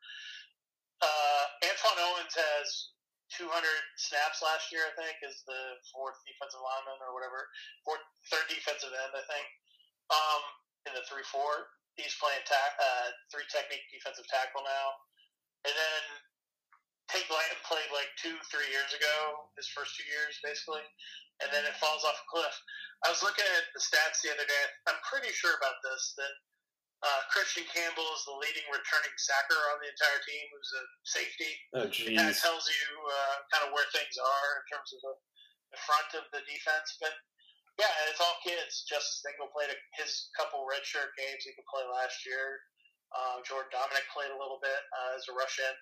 [0.98, 2.98] Uh, Antwaun Owens has
[3.36, 3.54] 200
[4.00, 7.46] snaps last year, I think, is the fourth defensive lineman or whatever,
[7.84, 9.46] fourth, third defensive end, I think.
[10.08, 10.42] Um,
[10.88, 11.68] in the three four,
[12.00, 14.86] he's playing ta- uh, three technique defensive tackle now,
[15.68, 16.02] and then
[17.12, 20.84] Tate Glanton played like two, three years ago, his first two years basically,
[21.40, 22.52] and then it falls off a cliff.
[23.04, 24.64] I was looking at the stats the other day.
[24.90, 26.34] I'm pretty sure about this that
[27.00, 31.52] uh, Christian Campbell is the leading returning sacker on the entire team, who's a safety.
[31.78, 35.14] Oh, kind of tells you uh, kind of where things are in terms of the,
[35.72, 36.98] the front of the defense.
[36.98, 37.14] But
[37.78, 38.84] yeah, and it's all kids.
[38.84, 42.58] Justice Dingle played a, his couple redshirt games he could play last year.
[43.14, 45.74] Uh, Jordan Domineck played a little bit uh, as a rush in.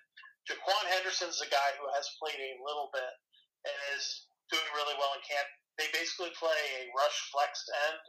[0.47, 3.13] Jaquan Henderson's a guy who has played a little bit
[3.67, 5.47] and is doing really well in camp.
[5.75, 7.99] They basically play a rush flexed end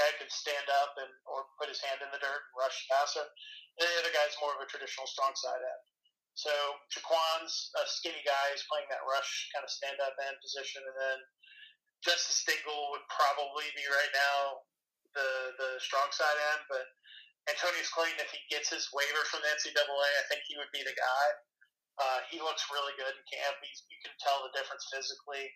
[0.00, 3.24] guy could stand up and or put his hand in the dirt and rush passer.
[3.76, 5.82] And the other guy's more of a traditional strong side end.
[6.32, 6.52] So
[6.88, 8.44] Jaquan's a skinny guy.
[8.52, 11.18] He's playing that rush kind of stand up end position, and then
[12.02, 14.66] Justice Dingle would probably be right now
[15.14, 16.84] the the strong side end, but
[17.50, 20.86] Antonneous Clayton, if he gets his waiver from the NCAA, I think he would be
[20.86, 21.26] the guy.
[21.98, 23.58] Uh, he looks really good in camp.
[23.60, 25.50] He's, you can tell the difference physically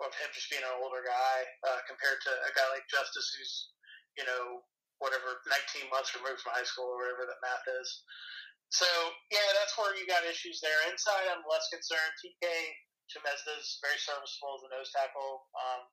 [0.00, 3.54] of him just being an older guy uh, compared to a guy like Justice, who's
[4.16, 4.62] you know
[4.98, 7.88] whatever 19 months removed from high school or whatever that math is.
[8.68, 8.88] So
[9.32, 10.76] yeah, that's where you got issues there.
[10.90, 12.14] Inside, I'm less concerned.
[12.20, 12.44] TK
[13.16, 15.48] is very serviceable as a nose tackle.
[15.56, 15.88] Um,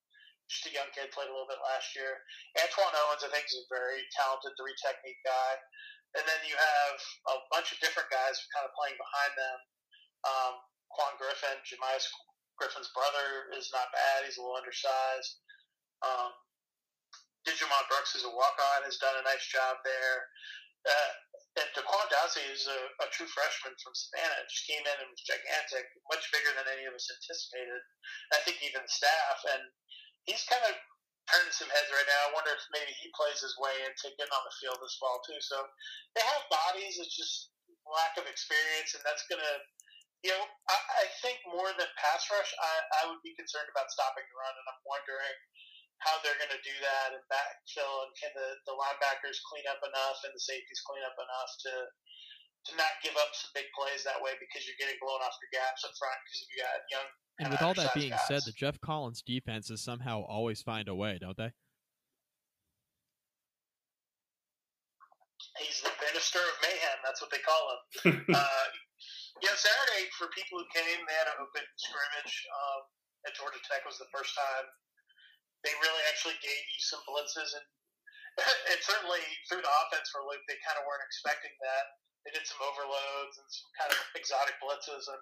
[0.52, 2.22] just a young kid, played a little bit last year.
[2.62, 5.52] Antwaun Owens, I think, is a very talented three technique guy.
[6.16, 6.98] And then you have
[7.34, 9.60] a bunch of different guys kind of playing behind them.
[10.24, 10.54] Um,
[10.94, 12.08] Quan Griffin, Jamious
[12.56, 14.24] Griffin's brother is not bad.
[14.24, 15.44] He's a little undersized.
[16.06, 16.32] Um,
[17.44, 20.18] Djimon Brooks is a walk-on, has done a nice job there.
[20.86, 21.12] Uh,
[21.56, 24.44] and Daquan Dazzy is a, a, true freshman from Savannah.
[24.52, 27.80] Just came in and was gigantic, much bigger than any of us anticipated.
[28.36, 29.40] I think even staff.
[29.56, 29.64] And
[30.28, 30.76] he's kind of
[31.32, 32.22] turning some heads right now.
[32.28, 35.24] I wonder if maybe he plays his way into getting on the field this fall
[35.24, 35.40] too.
[35.40, 35.64] So
[36.20, 37.00] they have bodies.
[37.00, 37.56] It's just
[37.88, 39.56] lack of experience, and that's going to,
[40.26, 43.94] you know, I, I think more than pass rush, I, I would be concerned about
[43.94, 45.38] stopping the run, and I'm wondering
[46.06, 49.82] how they're going to do that and backfill and can the, the linebackers clean up
[49.82, 51.74] enough and the safeties clean up enough to
[52.66, 55.54] to not give up some big plays that way because you're getting blown off your
[55.54, 57.08] gaps up front because you got young.
[57.38, 58.26] And with all that being guys.
[58.26, 61.54] said, the Geoff Collins defenses somehow always find a way, don't they?
[65.62, 66.98] He's the minister of mayhem.
[67.06, 68.26] That's what they call him.
[68.34, 68.68] uh,
[69.46, 72.82] yeah, Saturday for people who came, they had an open scrimmage um,
[73.30, 73.86] at Georgia Tech.
[73.86, 74.68] Was the first time
[75.66, 77.66] they really actually gave you some blitzes and
[78.72, 81.86] and certainly through the offense for Luke, they kind of weren't expecting that.
[82.28, 85.22] They did some overloads and some kind of exotic blitzes, and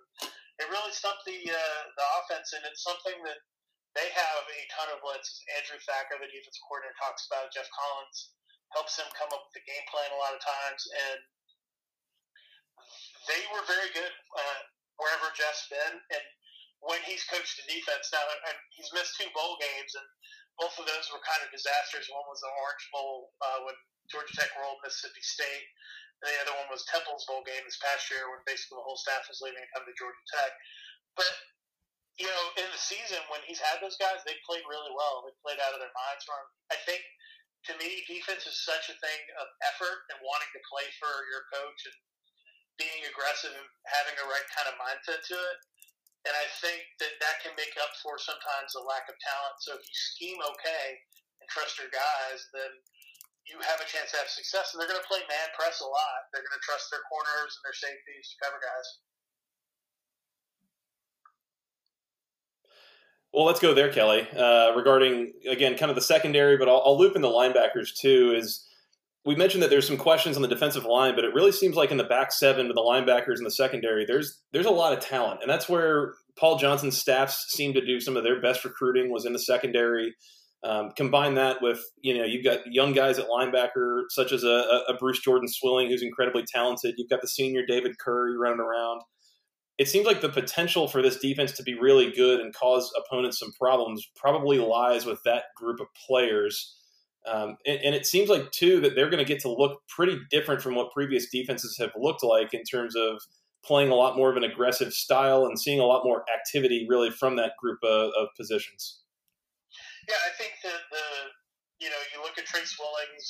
[0.58, 2.58] it really stumped the uh, the offense.
[2.58, 3.40] And it's something that
[3.94, 5.46] they have a ton of blitzes.
[5.60, 7.54] Andrew Thacker, the defense coordinator, talks about.
[7.54, 8.34] Geoff Collins
[8.74, 11.20] helps him come up with the game plan a lot of times, and
[13.30, 14.62] they were very good uh,
[14.98, 16.02] wherever Geoff's been.
[16.02, 16.26] And
[16.84, 20.08] when he's coached the defense now, and he's missed two bowl games, and
[20.60, 22.12] both of those were kind of disasters.
[22.12, 23.78] One was the Orange Bowl uh, when
[24.12, 25.68] Georgia Tech rolled Mississippi State,
[26.22, 29.00] and the other one was Temple's bowl game this past year when basically the whole
[29.00, 30.52] staff was leaving and coming to Georgia Tech.
[31.16, 31.32] But
[32.22, 35.26] you know, in the season when he's had those guys, they played really well.
[35.26, 36.50] They played out of their minds for him.
[36.70, 37.02] I think
[37.72, 41.48] to me, defense is such a thing of effort and wanting to play for your
[41.50, 41.98] coach and
[42.76, 45.58] being aggressive and having the right kind of mindset to it.
[46.24, 49.60] And I think that that can make up for sometimes a lack of talent.
[49.60, 50.86] So if you scheme okay
[51.44, 52.72] and trust your guys, then
[53.44, 54.72] you have a chance to have success.
[54.72, 56.32] And they're going to play man press a lot.
[56.32, 58.88] They're going to trust their corners and their safeties to cover guys.
[63.34, 64.28] Well, let's go there, Kelly.
[64.32, 68.32] Uh, regarding again, kind of the secondary, but I'll, I'll loop in the linebackers too.
[68.38, 68.64] Is
[69.26, 71.92] we mentioned that there's some questions on the defensive line, but it really seems like
[71.92, 75.00] in the back seven with the linebackers in the secondary, there's there's a lot of
[75.00, 79.12] talent, and that's where Paul Johnson's staffs seem to do some of their best recruiting
[79.12, 80.14] was in the secondary.
[80.66, 84.82] Um, combine that with you know you've got young guys at linebacker such as a,
[84.88, 86.96] a, Bruce Jordan Swilling who's incredibly talented.
[86.98, 89.02] You've got the senior David Curry running around.
[89.78, 93.40] It seems like the potential for this defense to be really good and cause opponents
[93.40, 96.78] some problems probably lies with that group of players.
[97.24, 100.20] Um, and, and, it seems like too that they're going to get to look pretty
[100.30, 103.24] different from what previous defenses have looked like in terms of
[103.64, 107.10] playing a lot more of an aggressive style and seeing a lot more activity really
[107.10, 109.00] from that group of, of positions.
[110.12, 111.08] Yeah, I think that the
[111.80, 113.28] you know you look at Trace Swilling's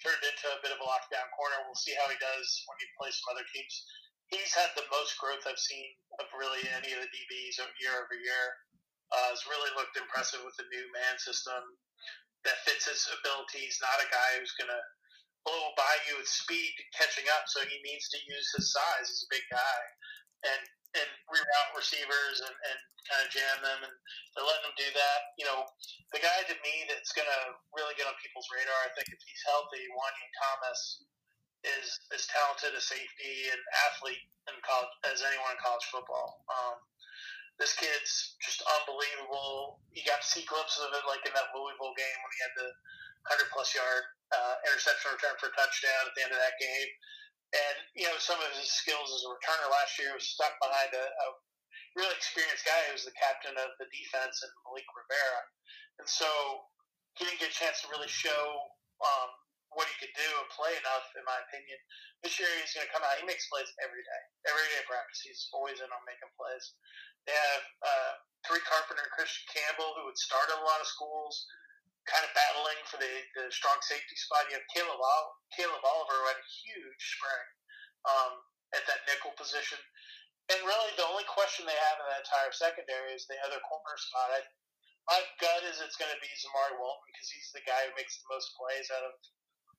[0.00, 1.60] turned into a bit of a lockdown corner.
[1.68, 3.72] We'll see how he does when he plays some other teams.
[4.32, 5.84] He's had the most growth I've seen
[6.16, 8.44] of really any of the DBs year over year.
[9.12, 11.60] Uh, has really looked impressive with the new man system
[12.44, 13.80] that fits his abilities.
[13.80, 14.82] Not a guy who's going to
[15.44, 19.08] blow by you with speed catching up, so he needs to use his size.
[19.08, 19.80] He's a big guy,
[20.48, 20.62] and
[20.94, 22.78] and reroute receivers and, and
[23.10, 23.94] kind of jam them, and
[24.34, 25.20] they're letting him do that.
[25.36, 25.66] You know,
[26.14, 27.42] the guy to me that's going to
[27.74, 30.80] really get on people's radar, I think, if he's healthy, Juanyeh Thomas
[31.66, 36.44] is as talented a safety and athlete in college as anyone in college football.
[36.46, 36.76] Um,
[37.58, 39.78] this kid's just unbelievable.
[39.94, 42.54] You got to see glimpses of it, like in that Louisville game when he had
[42.58, 42.68] the
[43.30, 46.90] 100 plus yard uh, interception return for a touchdown at the end of that game.
[47.54, 50.90] And, you know, some of his skills as a returner last year was stuck behind
[50.90, 51.26] a, a
[51.94, 55.42] really experienced guy who was the captain of the defense and Malik Rivera.
[56.02, 56.26] And so
[57.14, 58.42] he didn't get a chance to really show
[58.98, 59.30] um,
[59.74, 61.78] what he could do and play enough, in my opinion.
[62.26, 63.18] This year he's going to come out.
[63.22, 65.22] He makes plays every day, every day of practice.
[65.22, 66.74] He's always in on making plays.
[67.24, 68.12] They have uh,
[68.44, 71.48] Tariq Carpenter and Christian Campbell, who would start at a lot of schools,
[72.04, 74.48] kind of battling for the, the strong safety spot.
[74.52, 75.00] You have Caleb,
[75.56, 77.46] Caleb Oliver, who had a huge spring
[78.04, 78.32] um,
[78.76, 79.80] at that nickel position.
[80.52, 83.96] And really, the only question they have in that entire secondary is the other corner
[83.96, 84.28] spot.
[84.28, 84.44] I,
[85.08, 88.20] my gut is it's going to be Zamari Walton because he's the guy who makes
[88.20, 89.16] the most plays out of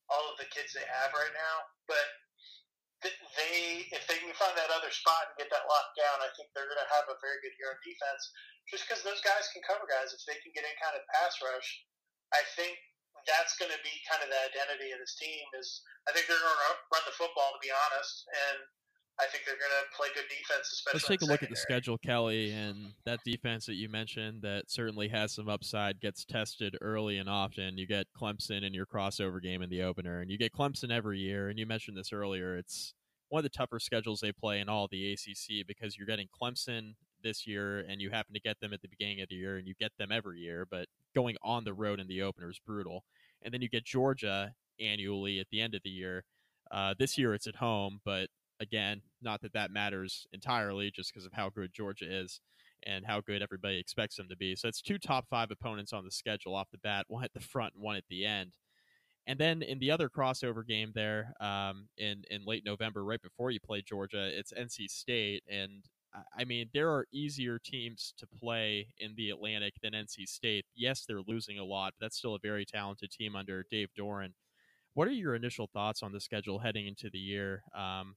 [0.09, 1.55] all of the kids they have right now.
[1.85, 2.05] But
[3.03, 6.51] they, if they can find that other spot and get that locked down, I think
[6.55, 8.21] they're going to have a very good year on defense.
[8.71, 11.37] Just because those guys can cover guys, if they can get any kind of pass
[11.43, 11.69] rush,
[12.33, 12.79] I think
[13.29, 15.45] that's going to be kind of the identity of this team.
[15.59, 18.57] Is I think they're going to run the football, to be honest, and
[19.17, 20.97] I think they're going to play good defense, especially.
[20.97, 24.69] Let's take a look at the schedule, Kelly, and that defense that you mentioned that
[24.69, 27.77] certainly has some upside gets tested early and often.
[27.77, 31.19] You get Clemson in your crossover game in the opener, and you get Clemson every
[31.19, 31.47] year.
[31.47, 32.93] And you mentioned this earlier; it's
[33.29, 36.95] one of the tougher schedules they play in all the ACC because you're getting Clemson
[37.23, 39.65] this year, and you happen to get them at the beginning of the year, and
[39.65, 40.67] you get them every year.
[40.69, 43.05] But going on the road in the opener is brutal,
[43.41, 46.25] and then you get Georgia annually at the end of the year.
[46.69, 48.27] Uh, this year it's at home, but
[48.59, 52.41] again, not that that matters entirely, just because of how good Georgia is
[52.83, 54.55] and how good everybody expects them to be.
[54.55, 57.39] So it's two top five opponents on the schedule off the bat, one at the
[57.39, 58.51] front and one at the end.
[59.27, 63.49] And then in the other crossover game there, um, in in late November, right before
[63.49, 65.83] you play Georgia, it's NC State, and
[66.37, 70.65] I mean there are easier teams to play in the Atlantic than NC State.
[70.75, 74.33] Yes, they're losing a lot, but that's still a very talented team under Dave Doeren.
[74.93, 77.63] What are your initial thoughts on the schedule heading into the year?
[77.75, 78.15] Um,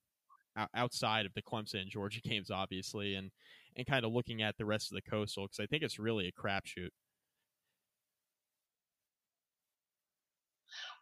[0.74, 3.30] outside of the Clemson and Georgia games, obviously, and
[3.76, 6.26] and kind of looking at the rest of the coastal because I think it's really
[6.26, 6.90] a crapshoot.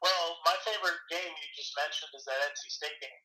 [0.04, 3.22] Well, my favorite game you just mentioned is that NC State game.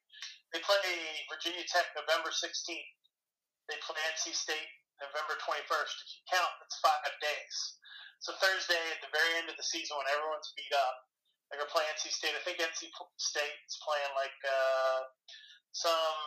[0.55, 0.79] They play
[1.27, 2.95] Virginia Tech November 16th.
[3.67, 4.71] They play NC State
[5.03, 5.93] November 21st.
[5.99, 7.55] If you count, it's five days.
[8.23, 10.95] So Thursday at the very end of the season when everyone's beat up,
[11.49, 12.37] they're going to play NC State.
[12.37, 12.87] I think NC
[13.19, 14.99] State is playing like uh,
[15.71, 16.19] some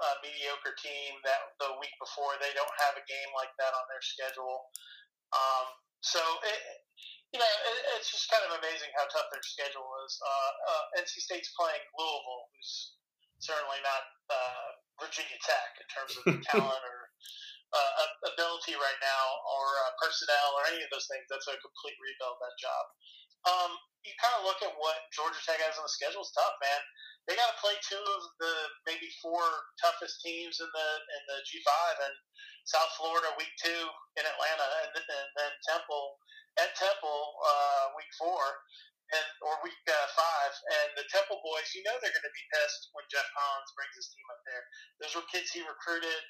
[0.00, 3.84] uh, mediocre team that the week before they don't have a game like that on
[3.88, 4.70] their schedule.
[5.32, 5.66] Um,
[6.00, 6.60] so it,
[7.32, 10.12] you know, it, it's just kind of amazing how tough their schedule is.
[10.18, 12.96] Uh, uh, NC State's playing Louisville, who's
[13.38, 17.00] certainly not uh, Virginia Tech in terms of talent or
[17.70, 21.22] uh, ability right now, or uh, personnel, or any of those things.
[21.30, 22.84] That's a complete rebuild that job.
[23.48, 23.72] Um,
[24.04, 26.24] you kind of look at what Georgia Tech has on the schedule.
[26.24, 26.80] It's tough, man.
[27.28, 28.54] They got to play two of the
[28.88, 29.44] maybe four
[29.76, 30.88] toughest teams in the
[31.20, 31.68] in the G5
[32.08, 32.16] and
[32.64, 33.84] South Florida week two
[34.16, 36.16] in Atlanta and, and then Temple
[36.58, 38.40] at Temple uh, week four
[39.12, 40.52] and or week uh, five.
[40.80, 43.94] And the Temple boys you know they're going to be pissed when Geoff Collins brings
[44.00, 44.64] his team up there.
[45.04, 46.20] Those were kids he recruited.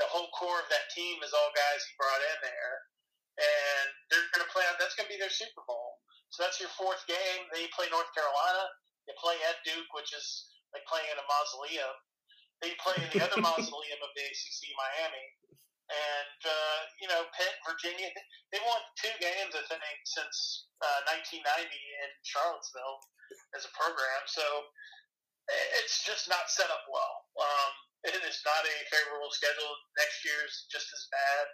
[0.00, 2.74] The whole core of that team is all guys he brought in there.
[3.38, 6.72] And they're going to play that's going to be their Super Bowl so that's your
[6.76, 8.68] fourth game then you play North Carolina
[9.08, 11.96] they play at Duke, which is like playing in a mausoleum.
[12.60, 15.26] They play in the other mausoleum of the ACC, Miami.
[15.88, 18.12] And, uh, you know, Pitt, Virginia,
[18.52, 23.00] they won two games, I think, since uh, 1990 in Charlottesville
[23.56, 24.22] as a program.
[24.28, 24.44] So
[25.80, 27.24] it's just not set up well.
[27.40, 27.72] Um,
[28.04, 29.72] it is not a favorable schedule.
[29.96, 31.46] Next year's just as bad.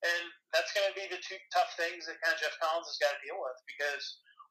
[0.00, 0.22] And
[0.56, 3.12] that's going to be the two tough things that kind of Geoff Collins has got
[3.12, 4.04] to deal with because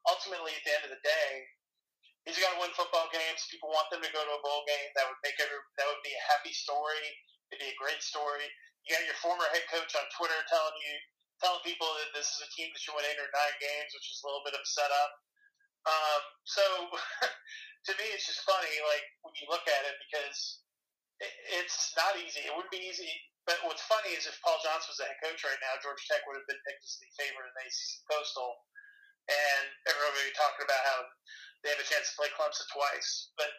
[0.06, 1.30] ultimately, at the end of the day,
[2.24, 3.50] he's got to win football games.
[3.50, 4.88] People want them to go to a bowl game.
[4.94, 7.02] That would make every, that would be a happy story.
[7.50, 8.46] It'd be a great story.
[8.86, 10.94] You got your former head coach on Twitter telling you,
[11.42, 14.08] telling people that this is a team that should win eight or nine games, which
[14.08, 15.12] is a little bit of a setup.
[15.88, 16.64] Um, so
[17.88, 20.62] to me, it's just funny, like when you look at it, because
[21.20, 22.44] it, it's not easy.
[22.44, 23.10] It wouldn't be easy.
[23.48, 26.22] But what's funny is if Paul Johnson was the head coach right now, Georgia Tech
[26.28, 28.52] would have been picked as the favorite in the ACC Coastal,
[29.28, 30.98] and everyone would be talking about how
[31.64, 33.32] they have a chance to play Clemson twice.
[33.40, 33.50] But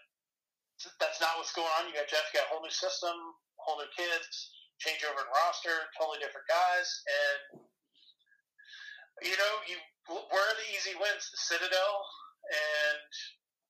[1.01, 1.89] that's not what's going on.
[1.89, 3.13] You got Geoff, you got a whole new system,
[3.61, 7.65] whole new kids, change over in roster, totally different guys, and
[9.21, 9.77] you know, you
[10.09, 11.29] where are the easy wins?
[11.29, 11.93] The Citadel,
[12.49, 13.09] and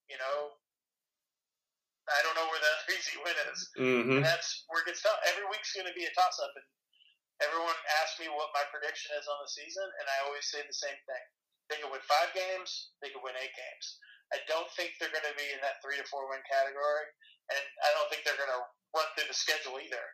[0.08, 0.56] you know,
[2.10, 3.60] I don't know where the easy win is.
[3.78, 4.16] Mm-hmm.
[4.18, 5.18] And that's where it gets tough.
[5.30, 6.66] Every week's going to be a toss up, and
[7.42, 10.74] everyone asks me what my prediction is on the season, and I always say the
[10.74, 11.24] same thing.
[11.70, 12.92] They could win five games.
[13.00, 13.86] They could win eight games.
[14.34, 17.06] I don't think they're going to be in that three to four win category,
[17.52, 18.64] and I don't think they're going to
[18.96, 20.06] run through the schedule either.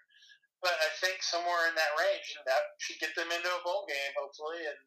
[0.58, 3.86] But I think somewhere in that range, and that should get them into a bowl
[3.86, 4.78] game, hopefully, and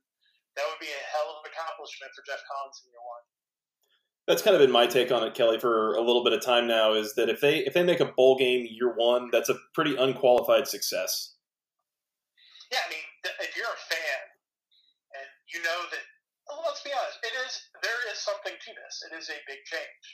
[0.60, 3.24] that would be a hell of an accomplishment for Geoff Collins in year one.
[4.28, 6.68] That's kind of been my take on it, Kelly, for a little bit of time
[6.68, 6.94] now.
[6.94, 9.96] Is that if they if they make a bowl game year one, that's a pretty
[9.96, 11.36] unqualified success.
[12.72, 13.04] Yeah, I mean,
[13.42, 14.22] if you're a fan
[15.18, 16.06] and you know that
[16.52, 17.18] well, let's be honest.
[17.24, 18.96] It is there is something to this.
[19.10, 20.06] It is a big change.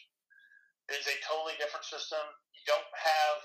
[0.88, 2.24] It is a totally different system.
[2.56, 3.40] You don't have,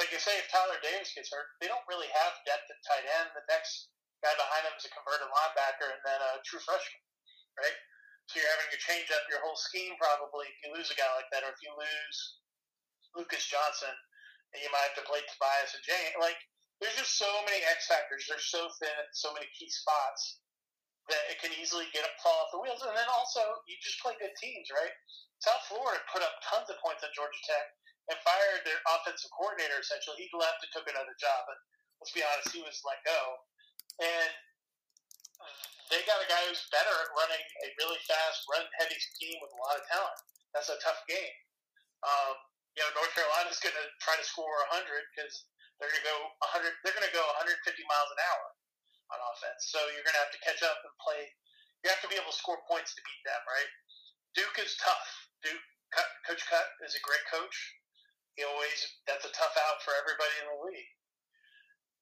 [0.00, 3.04] like you say, if Tyler Davis gets hurt, they don't really have depth at tight
[3.20, 3.36] end.
[3.36, 3.92] The next
[4.24, 7.04] guy behind him is a converted linebacker and then a true freshman,
[7.60, 7.78] right?
[8.28, 11.08] So you're having to change up your whole scheme probably if you lose a guy
[11.16, 12.18] like that, or if you lose
[13.16, 13.92] Lucas Johnson,
[14.52, 16.12] and you might have to play Tobias and Jane.
[16.20, 16.36] Like,
[16.80, 18.28] there's just so many X factors.
[18.28, 20.44] They're so thin at so many key spots
[21.08, 22.84] that it can easily get up, fall off the wheels.
[22.84, 24.92] And then also, you just play good teams, right?
[25.40, 27.66] South Florida put up tons of points on Georgia Tech,
[28.12, 29.80] and fired their offensive coordinator.
[29.80, 31.48] Essentially, he left and took another job.
[31.48, 31.58] But
[32.00, 33.20] let's be honest, he was let go,
[34.04, 34.32] and
[35.40, 39.52] uh, they got a guy who's better at running a really fast, run-heavy team with
[39.52, 40.18] a lot of talent.
[40.52, 41.36] That's a tough game.
[42.04, 42.36] Um,
[42.76, 45.48] you know, North Carolina's going to try to score 100 because
[45.80, 46.18] they're going to go
[46.54, 46.72] 100.
[46.84, 47.58] They're going to go 150
[47.88, 48.46] miles an hour
[49.12, 49.72] on offense.
[49.72, 51.24] So you're going to have to catch up and play.
[51.82, 53.70] You have to be able to score points to beat them, right?
[54.36, 55.08] Duke is tough.
[55.40, 55.64] Duke,
[56.28, 57.56] Coach Cut is a great coach.
[58.36, 58.78] He always
[59.08, 60.92] that's a tough out for everybody in the league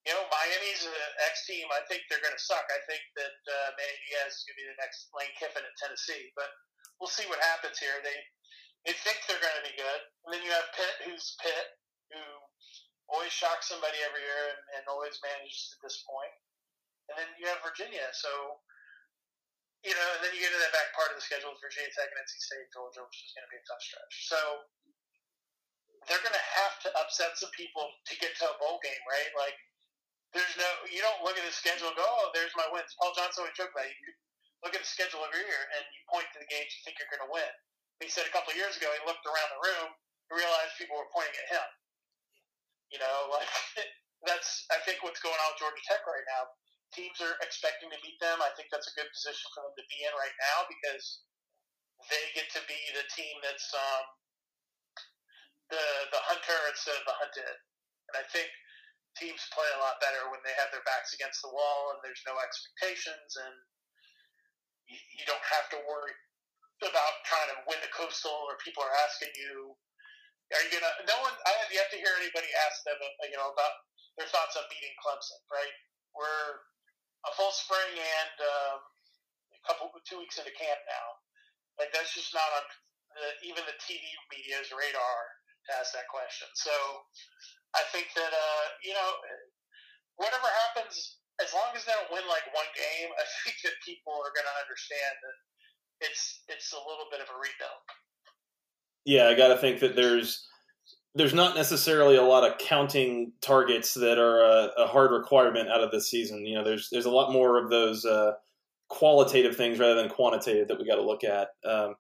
[0.07, 1.67] you know, Miami's an X team.
[1.75, 2.63] I think they're going to suck.
[2.71, 5.75] I think that uh, Manny Diaz is going to be the next Lane Kiffin at
[5.83, 6.47] Tennessee, but
[7.03, 7.99] we'll see what happens here.
[8.07, 8.15] They
[8.87, 11.75] they think they're going to be good, and then you have Pitt, who's Pitt,
[12.15, 12.23] who
[13.11, 16.35] always shocks somebody every year and, and always manages to disappoint,
[17.11, 18.07] and then you have Virginia.
[18.15, 18.31] So
[19.83, 21.91] you know, and then you get to that back part of the schedule with Virginia
[21.95, 24.15] Tech and NC State, Georgia, which is going to be a tough stretch.
[24.27, 24.39] So
[26.11, 29.31] they're going to have to upset some people to get to a bowl game, right?
[29.39, 29.55] Like
[30.35, 32.95] there's no you don't look at the schedule and go, oh, there's my wins.
[32.99, 33.87] Paul Johnson would joke that.
[33.87, 34.11] You
[34.65, 37.13] look at the schedule every year and you point to the games you think you're
[37.13, 37.53] going to win.
[38.03, 40.99] He said a couple of years ago he looked around the room and realized people
[40.99, 41.69] were pointing at him.
[42.91, 43.49] You know, like
[44.27, 46.51] that's I think what's going on with Georgia Tech right now.
[46.95, 48.39] Teams are expecting to beat them.
[48.41, 51.27] I think that's a good position for them to be in right now because
[52.09, 54.05] they get to be the team that's um,
[55.73, 57.57] the the hunter instead of the hunted.
[58.13, 58.49] And I think
[59.17, 62.23] teams play a lot better when they have their backs against the wall and there's
[62.29, 63.57] no expectations and
[64.87, 66.15] you, don't have to worry
[66.79, 69.75] about trying to win the coastal or people are asking you
[70.55, 72.95] are you gonna no one i have yet to hear anybody ask them
[73.27, 73.75] you know about
[74.15, 75.75] their thoughts on beating clemson right?
[76.17, 76.65] We're
[77.29, 78.79] a full spring and um,
[79.53, 81.07] a couple two weeks into camp now.
[81.77, 82.65] Like that's just not on
[83.21, 84.01] the, even the tv
[84.33, 85.19] media's radar
[85.69, 86.49] to ask that question.
[86.57, 86.73] So
[87.75, 89.09] I think that uh, you know,
[90.17, 94.15] whatever happens, as long as they don't win like one game, I think that people
[94.15, 95.37] are going to understand that
[96.07, 97.83] it's it's a little bit of a rebuild.
[99.07, 100.47] Yeah, I got to think that there's
[101.15, 105.83] there's not necessarily a lot of counting targets that are a, a, hard requirement out
[105.83, 106.45] of this season.
[106.45, 108.33] You know, there's there's a lot more of those uh,
[108.89, 111.49] qualitative things rather than quantitative that we got to look at.
[111.65, 111.95] Um,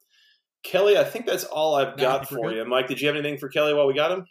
[0.62, 2.64] Kelly, I think that's all I've got for you.
[2.64, 4.27] Mike, did you have anything for Kelly while we got him?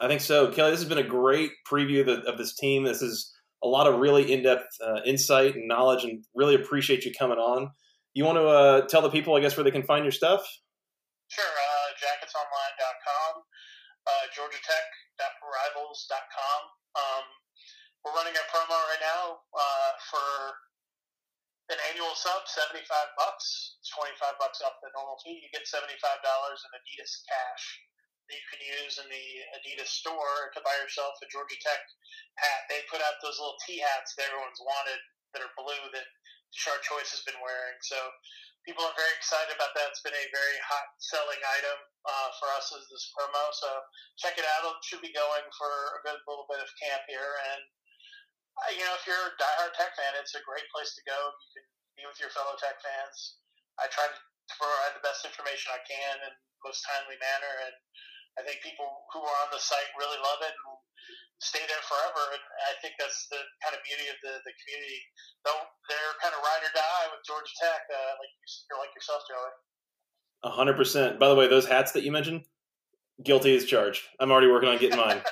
[0.00, 0.50] I think so.
[0.50, 2.82] Kelly, this has been a great preview of, the, of this team.
[2.84, 3.32] This is
[3.62, 7.38] a lot of really in depth uh, insight and knowledge, and really appreciate you coming
[7.38, 7.70] on.
[8.12, 10.44] You want to uh, tell the people, I guess, where they can find your stuff?
[11.30, 11.46] Sure.
[11.46, 13.42] Uh, jacketsonline.com,
[14.06, 16.60] uh, georgiatech.rivals.com.
[16.94, 17.24] Um,
[18.04, 20.58] we're running a promo right now uh, for
[21.72, 22.84] an annual sub, 75
[23.16, 23.78] bucks.
[23.80, 25.40] It's 25 bucks off the normal fee.
[25.40, 27.80] You get $75 in Adidas cash
[28.28, 29.26] that you can use in the
[29.60, 31.82] Adidas store to buy yourself a Georgia Tech
[32.40, 32.64] hat.
[32.72, 35.00] They put out those little T hats that everyone's wanted
[35.36, 36.08] that are blue that
[36.54, 37.76] Sharp Choice has been wearing.
[37.82, 37.98] So
[38.64, 39.92] people are very excited about that.
[39.92, 43.52] It's been a very hot selling item uh, for us as this promo.
[43.52, 43.68] So
[44.16, 44.64] check it out.
[44.64, 47.34] It should be going for a good little bit of camp here.
[47.52, 47.62] And,
[48.62, 51.18] uh, you know, if you're a diehard Tech fan, it's a great place to go.
[51.18, 51.66] You can
[51.98, 53.42] be with your fellow Tech fans.
[53.76, 54.16] I try to
[54.56, 56.32] provide the best information I can in
[56.64, 57.54] most timely manner.
[57.68, 57.74] And
[58.38, 60.74] I think people who are on the site really love it and
[61.38, 62.34] stay there forever.
[62.34, 65.00] And I think that's the kind of beauty of the, the community.
[65.46, 68.32] Though they're kind of ride or die with Georgia Tech, uh, like
[68.70, 69.52] you're like yourself, Joey.
[70.44, 71.18] A hundred percent.
[71.22, 72.44] By the way, those hats that you mentioned,
[73.22, 74.02] guilty as charged.
[74.18, 75.22] I'm already working on getting mine.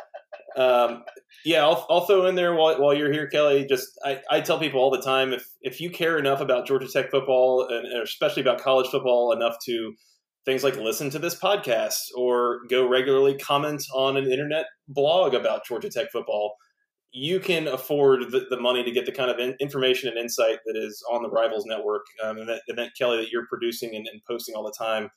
[0.56, 1.04] um,
[1.44, 3.66] yeah, I'll, I'll throw in there while, while you're here, Kelly.
[3.68, 6.88] Just I, I tell people all the time if if you care enough about Georgia
[6.88, 9.94] Tech football and especially about college football enough to
[10.44, 15.66] things like listen to this podcast or go regularly comment on an internet blog about
[15.66, 16.54] Georgia Tech football,
[17.12, 20.58] you can afford the, the money to get the kind of in, information and insight
[20.66, 24.06] that is on the Rivals Network um, and that event, Kelly, that you're producing and,
[24.08, 25.08] and posting all the time.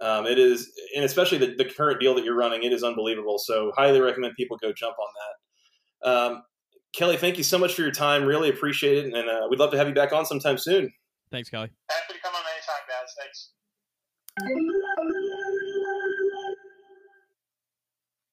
[0.00, 3.38] Um, it is, and especially the, the, current deal that you're running, it is unbelievable.
[3.38, 5.06] So, highly recommend people go jump on
[6.02, 6.10] that.
[6.10, 6.42] Um,
[6.92, 8.24] Kelly, thank you so much for your time.
[8.24, 10.92] Really appreciate it, and uh, we'd love to have you back on sometime soon.
[11.30, 11.70] Thanks, Kelly.
[11.88, 13.14] Happy to come on anytime, guys.
[13.20, 13.50] Thanks.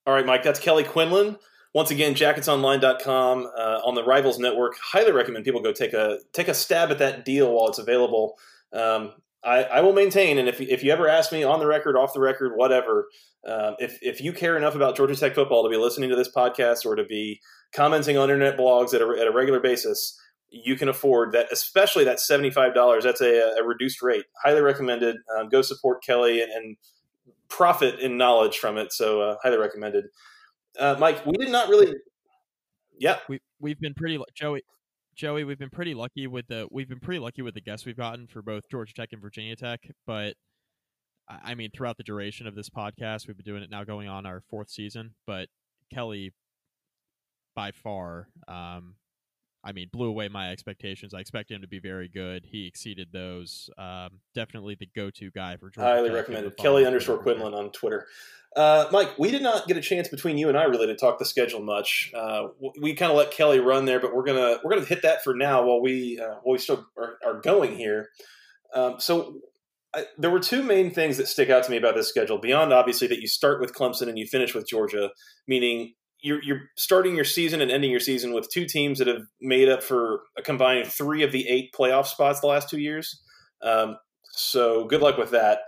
[0.07, 1.37] All right, Mike, that's Kelly Quinlan.
[1.73, 4.73] Once again, jacketsonline.com uh, on the Rivals Network.
[4.81, 8.37] Highly recommend people go take a take a stab at that deal while it's available.
[8.73, 11.95] Um, I, I, will maintain, and if, if you ever ask me on the record,
[11.95, 13.07] off the record, whatever,
[13.47, 16.29] um, if, if you care enough about Georgia Tech football to be listening to this
[16.31, 17.41] podcast or to be
[17.73, 20.19] commenting on internet blogs at a, at a regular basis,
[20.51, 23.01] you can afford that, especially that $75.
[23.01, 24.25] That's a, a reduced rate.
[24.43, 25.15] Highly recommended.
[25.35, 26.77] Um, go support Kelly and, and
[27.47, 28.91] profit in knowledge from it.
[28.91, 30.05] So uh, highly recommended.
[30.77, 31.93] Uh, Mike, we did not really.
[32.99, 34.61] Yeah, we we've been pretty Joey.
[35.15, 37.97] Joey, we've been pretty lucky with the we've been pretty lucky with the guests we've
[37.97, 40.35] gotten for both Georgia Tech and Virginia Tech, but
[41.27, 44.25] I mean throughout the duration of this podcast, we've been doing it now going on
[44.25, 45.47] our fourth season, but
[45.93, 46.33] Kelly
[47.55, 48.95] by far um,
[49.63, 51.13] I mean, blew away my expectations.
[51.13, 52.45] I expected him to be very good.
[52.45, 53.69] He exceeded those.
[53.77, 55.87] Um, definitely the go-to guy for Georgia.
[55.87, 56.57] Highly recommended.
[56.57, 58.07] Kelly underscore Quinlan on Twitter.
[58.55, 61.19] Uh, Mike, we did not get a chance between you and I really to talk
[61.19, 62.11] the schedule much.
[62.13, 62.47] Uh,
[62.81, 65.33] we kind of let Kelly run there, but we're gonna we're gonna hit that for
[65.33, 68.09] now while we uh, while we still are, are going here.
[68.73, 69.35] Um, so
[69.93, 72.73] I, there were two main things that stick out to me about this schedule beyond
[72.73, 75.11] obviously that you start with Clemson and you finish with Georgia,
[75.47, 79.23] meaning you're, you're starting your season and ending your season with two teams that have
[79.41, 83.21] made up for a combined three of the eight playoff spots the last two years.
[83.61, 83.97] Um,
[84.33, 85.59] so good luck with that.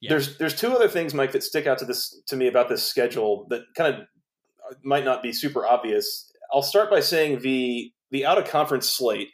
[0.00, 0.10] Yeah.
[0.10, 2.82] There's there's two other things, Mike, that stick out to this to me about this
[2.82, 4.00] schedule that kind of
[4.82, 6.30] might not be super obvious.
[6.52, 9.28] I'll start by saying the the out of conference slate.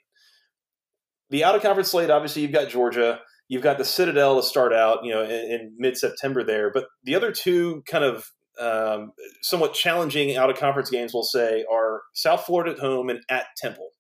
[1.31, 4.73] The out of conference slate, obviously, you've got Georgia, you've got the Citadel to start
[4.73, 6.71] out, you know, in, in mid September there.
[6.73, 11.65] But the other two kind of um, somewhat challenging out of conference games, we'll say,
[11.71, 13.91] are South Florida at home and at Temple.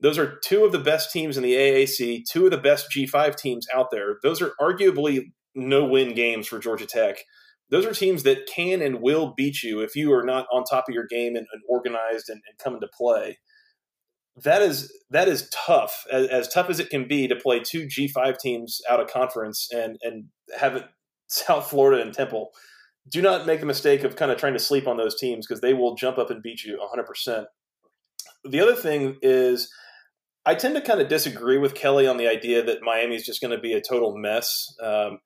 [0.00, 3.36] Those are two of the best teams in the AAC, two of the best G5
[3.36, 4.16] teams out there.
[4.22, 7.18] Those are arguably no win games for Georgia Tech.
[7.70, 10.88] Those are teams that can and will beat you if you are not on top
[10.88, 13.38] of your game and, and organized and, and come into play.
[14.42, 17.86] That is that is tough, as, as tough as it can be to play two
[17.86, 20.24] G5 teams out of conference and and
[20.58, 20.84] have it
[21.28, 22.50] South Florida and Temple
[23.08, 25.60] do not make the mistake of kind of trying to sleep on those teams because
[25.60, 27.44] they will jump up and beat you 100%.
[28.44, 29.72] The other thing is,
[30.44, 33.40] I tend to kind of disagree with Kelly on the idea that Miami is just
[33.40, 34.74] going to be a total mess.
[34.82, 35.18] Um,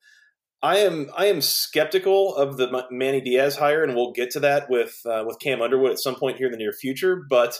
[0.61, 4.69] I am I am skeptical of the Manny Diaz hire, and we'll get to that
[4.69, 7.23] with uh, with Cam Underwood at some point here in the near future.
[7.29, 7.59] But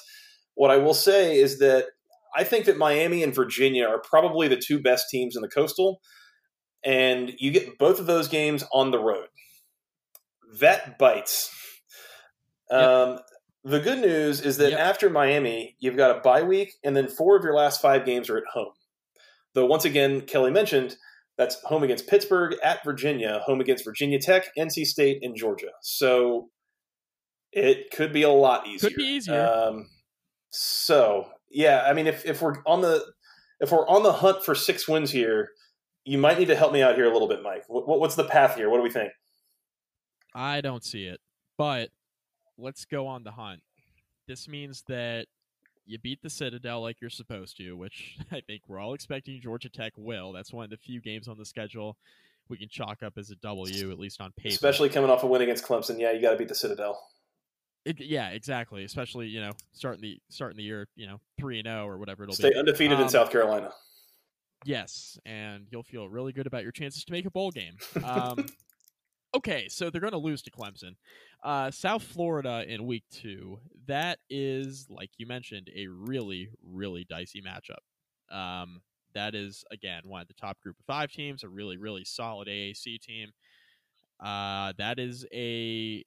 [0.55, 1.85] what I will say is that
[2.35, 6.01] I think that Miami and Virginia are probably the two best teams in the Coastal,
[6.83, 9.27] and you get both of those games on the road
[10.59, 11.53] that bites.
[12.71, 12.81] Yep.
[12.81, 13.19] Um,
[13.63, 14.79] the good news is that yep.
[14.79, 18.29] after Miami, you've got a bye week, and then four of your last five games
[18.29, 18.71] are at home.
[19.53, 20.95] Though, once again, Kelly mentioned
[21.37, 25.71] that's home against Pittsburgh, at Virginia, home against Virginia Tech, NC State, and Georgia.
[25.81, 26.49] So
[27.51, 28.89] it could be a lot easier.
[28.89, 29.47] Could be easier.
[29.47, 29.89] Um,
[30.49, 33.03] so yeah, I mean, if, if we're on the
[33.59, 35.49] if we're on the hunt for six wins here,
[36.05, 37.63] you might need to help me out here a little bit, Mike.
[37.67, 38.69] What, what's the path here?
[38.69, 39.11] What do we think?
[40.37, 41.19] I don't see it.
[41.57, 41.89] But
[42.57, 43.61] let's go on the hunt.
[44.27, 45.25] This means that
[45.85, 49.69] you beat the Citadel like you're supposed to, which I think we're all expecting Georgia
[49.69, 50.31] Tech will.
[50.31, 51.97] That's one of the few games on the schedule
[52.49, 54.53] we can chalk up as a W, at least on paper.
[54.53, 55.99] Especially coming off a win against Clemson.
[55.99, 57.01] Yeah, you got to beat the Citadel.
[57.83, 58.83] It, yeah, exactly.
[58.83, 61.97] Especially you know starting the starting the year, you know three and zero oh or
[61.97, 62.51] whatever it'll Stay be.
[62.51, 63.71] Stay undefeated um, in South Carolina.
[64.65, 67.77] Yes, and you'll feel really good about your chances to make a bowl game.
[68.03, 68.45] Um,
[69.37, 70.95] okay, so they're going to lose to Clemson.
[71.43, 77.41] Uh, South Florida in week two, that is, like you mentioned, a really, really dicey
[77.41, 78.35] matchup.
[78.35, 78.81] Um,
[79.13, 82.47] that is, again, one of the top group of five teams, a really, really solid
[82.47, 83.29] AAC team.
[84.19, 86.03] Uh, that is a,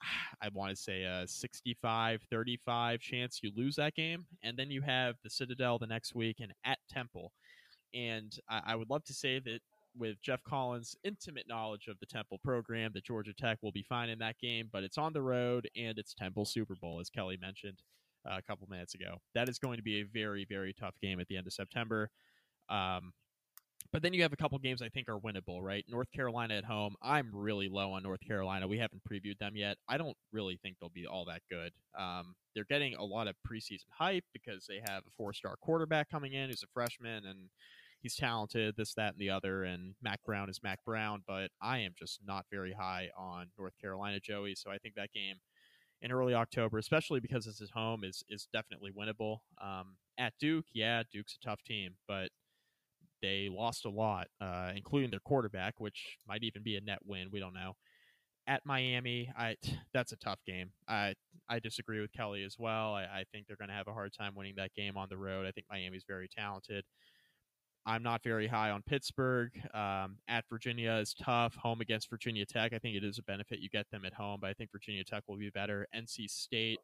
[0.42, 4.26] I want to say a 65 35 chance you lose that game.
[4.42, 7.32] And then you have the Citadel the next week and at Temple.
[7.94, 9.60] And I, I would love to say that
[9.96, 14.08] with Geoff Collins' intimate knowledge of the Temple program that Georgia Tech will be fine
[14.08, 17.38] in that game, but it's on the road and it's Temple Super Bowl, as Kelly
[17.40, 17.78] mentioned
[18.26, 19.18] uh, a couple minutes ago.
[19.34, 22.10] That is going to be a very, very tough game at the end of September.
[22.68, 23.12] Um,
[23.92, 25.84] but then you have a couple games I think are winnable, right?
[25.88, 26.94] North Carolina at home.
[27.02, 28.66] I'm really low on North Carolina.
[28.66, 29.76] We haven't previewed them yet.
[29.88, 31.72] I don't really think they'll be all that good.
[31.98, 36.10] Um, they're getting a lot of preseason hype because they have a four star quarterback
[36.10, 37.50] coming in who's a freshman and
[38.02, 41.78] he's talented, this, that, and the other, and Mack Brown is Mack Brown, but I
[41.78, 44.54] am just not very high on North Carolina, Joey.
[44.56, 45.36] So I think that game
[46.02, 49.38] in early October, especially because it's at home, is is definitely winnable.
[49.62, 52.30] Um, at Duke, yeah, Duke's a tough team, but
[53.22, 57.28] they lost a lot, uh, including their quarterback, which might even be a net win.
[57.30, 57.74] We don't know.
[58.48, 59.56] At Miami, I
[59.94, 60.72] that's a tough game.
[60.88, 61.14] I
[61.48, 62.94] I disagree with Kelly as well.
[62.94, 65.16] I, I think they're going to have a hard time winning that game on the
[65.16, 65.46] road.
[65.46, 66.84] I think Miami's very talented.
[67.84, 69.50] I'm not very high on Pittsburgh.
[69.74, 71.54] Um, at Virginia is tough.
[71.56, 72.72] Home against Virginia Tech.
[72.72, 75.02] I think it is a benefit you get them at home, but I think Virginia
[75.02, 75.86] Tech will be better.
[75.94, 76.78] NC State.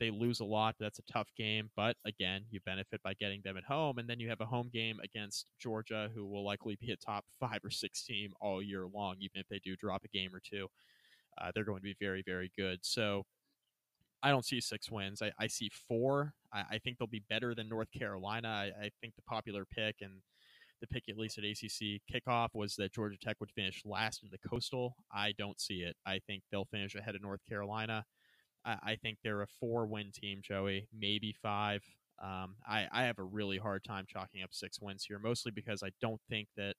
[0.00, 0.74] they lose a lot.
[0.78, 4.20] That's a tough game, but again, you benefit by getting them at home, and then
[4.20, 7.70] you have a home game against Georgia, who will likely be a top five or
[7.70, 10.66] six team all year long, even if they do drop a game or two.
[11.40, 12.80] Uh, they're going to be very, very good.
[12.82, 13.24] So
[14.22, 15.22] I don't see six wins.
[15.22, 16.32] I, I see four.
[16.52, 18.48] I, I, think they'll be better than North Carolina.
[18.48, 20.12] I, I, think the popular pick and
[20.84, 24.28] the pick, at least at ACC kickoff, was that Georgia Tech would finish last in
[24.30, 24.96] the Coastal.
[25.12, 25.96] I don't see it.
[26.06, 28.04] I think they'll finish ahead of North Carolina.
[28.64, 31.82] I, I think they're a four win team, Joey, maybe five.
[32.22, 35.82] Um, I, I have a really hard time chalking up six wins here, mostly because
[35.82, 36.74] I don't think that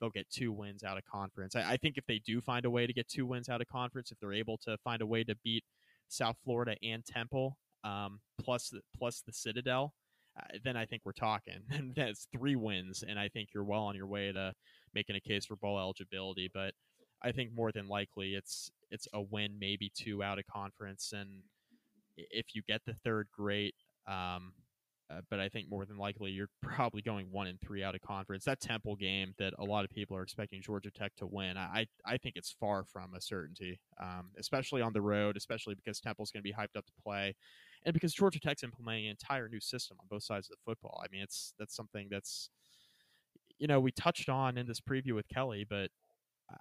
[0.00, 1.54] they'll get two wins out of conference.
[1.54, 3.68] I, I, think if they do find a way to get two wins out of
[3.68, 5.64] conference, if they're able to find a way to beat
[6.08, 9.94] South Florida and Temple, um, plus plus the Citadel,
[10.38, 11.60] uh, then I think we're talking.
[11.70, 14.52] And that's three wins, and I think you're well on your way to
[14.94, 16.50] making a case for bowl eligibility.
[16.52, 16.74] But
[17.22, 21.42] I think more than likely it's it's a win, maybe two out of conference, and
[22.16, 23.74] if you get the third, great.
[24.06, 24.52] Um,
[25.10, 28.00] uh, but I think more than likely you're probably going one and three out of
[28.00, 28.44] conference.
[28.44, 31.86] That Temple game that a lot of people are expecting Georgia Tech to win, I
[32.04, 36.30] I think it's far from a certainty, um, especially on the road, especially because Temple's
[36.30, 37.34] going to be hyped up to play,
[37.84, 41.02] and because Georgia Tech's implementing an entire new system on both sides of the football.
[41.04, 42.50] I mean, it's that's something that's
[43.58, 45.90] you know we touched on in this preview with Kelly, but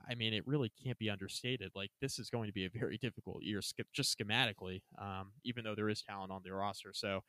[0.09, 1.71] I mean, it really can't be understated.
[1.75, 3.61] Like this is going to be a very difficult year,
[3.93, 6.91] just schematically, um, even though there is talent on the roster.
[6.93, 7.21] So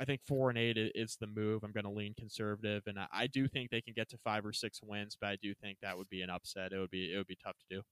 [0.00, 1.64] I think four and eight is the move.
[1.64, 4.52] I'm going to lean conservative, and I do think they can get to five or
[4.52, 6.72] six wins, but I do think that would be an upset.
[6.72, 7.82] It would be it would be tough to do.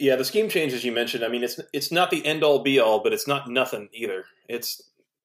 [0.00, 1.22] Yeah, the scheme change as you mentioned.
[1.22, 4.24] I mean, it's it's not the end all be all, but it's not nothing either.
[4.48, 4.80] It's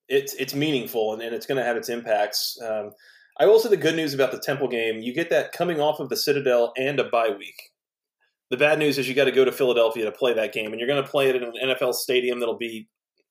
[0.09, 2.59] it's it's meaningful and, and it's going to have its impacts.
[2.61, 2.91] Um,
[3.39, 6.01] I will say the good news about the Temple game: you get that coming off
[6.01, 7.55] of the Citadel and a bye week.
[8.51, 10.79] The bad news is you got to go to Philadelphia to play that game, and
[10.79, 12.87] you're going to play it in an NFL stadium that'll be,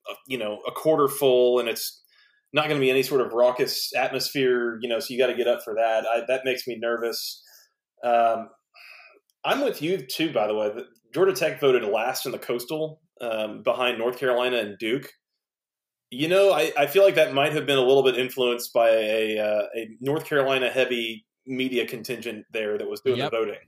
[0.09, 2.01] uh, you know, a quarter full, and it's
[2.53, 5.35] not going to be any sort of raucous atmosphere, you know, so you got to
[5.35, 6.05] get up for that.
[6.05, 7.41] I, that makes me nervous.
[8.03, 8.49] Um,
[9.45, 10.71] I'm with you too, by the way.
[11.15, 15.13] Georgia Tech voted last in the Coastal um, behind North Carolina and Duke.
[16.11, 18.89] You know, I, I, feel like that might have been a little bit influenced by
[18.89, 23.31] a, uh, a North Carolina heavy media contingent there that was doing yep.
[23.31, 23.59] the voting.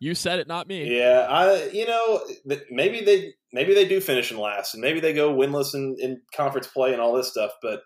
[0.00, 0.96] You said it, not me.
[0.96, 2.24] Yeah, I you know
[2.70, 6.22] maybe they maybe they do finish in last, and maybe they go winless in, in
[6.34, 7.52] conference play and all this stuff.
[7.60, 7.82] But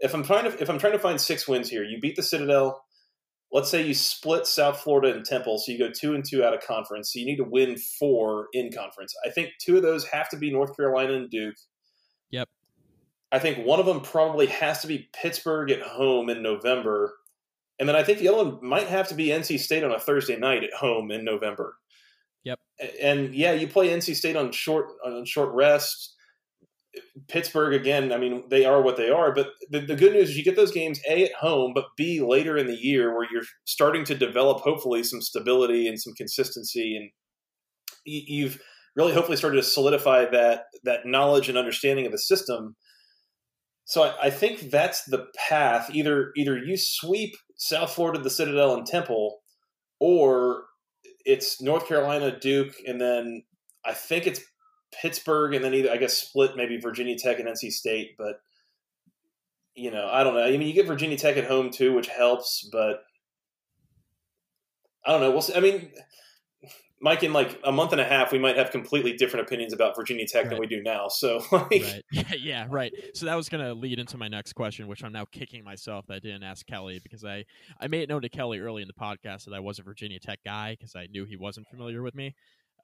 [0.00, 2.22] if I'm trying to if I'm trying to find six wins here, you beat the
[2.22, 2.84] Citadel.
[3.50, 6.52] Let's say you split South Florida and Temple, so you go two and two out
[6.52, 7.12] of conference.
[7.12, 9.14] So you need to win four in conference.
[9.24, 11.54] I think two of those have to be North Carolina and Duke.
[12.30, 12.48] Yep.
[13.32, 17.14] I think one of them probably has to be Pittsburgh at home in November,
[17.78, 20.00] and then I think the other one might have to be NC State on a
[20.00, 21.76] Thursday night at home in November.
[22.44, 22.58] Yep.
[23.00, 26.14] And yeah, you play NC State on short on short rest.
[27.28, 30.36] Pittsburgh again, I mean, they are what they are, but the, the, good news is
[30.36, 33.44] you get those games A at home, but B later in the year where you're
[33.64, 37.10] starting to develop hopefully some stability and some consistency and
[38.04, 38.60] you've
[38.96, 42.76] really hopefully started to solidify that that knowledge and understanding of the system.
[43.84, 45.90] So I, I think that's the path.
[45.92, 49.38] Either either you sweep South Florida, the Citadel, and Temple,
[50.00, 50.64] or
[51.24, 53.42] it's North Carolina, Duke, and then
[53.84, 54.40] I think it's
[54.92, 58.16] Pittsburgh, and then either I guess split maybe Virginia Tech and NC State.
[58.16, 58.40] But
[59.74, 60.42] you know, I don't know.
[60.42, 63.04] I mean, you get Virginia Tech at home too, which helps, but
[65.04, 65.30] I don't know.
[65.30, 65.54] We'll see.
[65.54, 65.90] I mean,
[67.00, 69.94] Mike, in like a month and a half, we might have completely different opinions about
[69.94, 70.50] Virginia Tech right.
[70.50, 71.08] than we do now.
[71.18, 72.04] So, like, right.
[72.12, 72.92] yeah, yeah, right.
[73.14, 76.06] So that was going to lead into my next question, which I'm now kicking myself
[76.06, 77.44] that I didn't ask Kelly because I
[77.80, 80.20] I made it known to Kelly early in the podcast that I was a Virginia
[80.20, 82.34] Tech guy because I knew he wasn't familiar with me.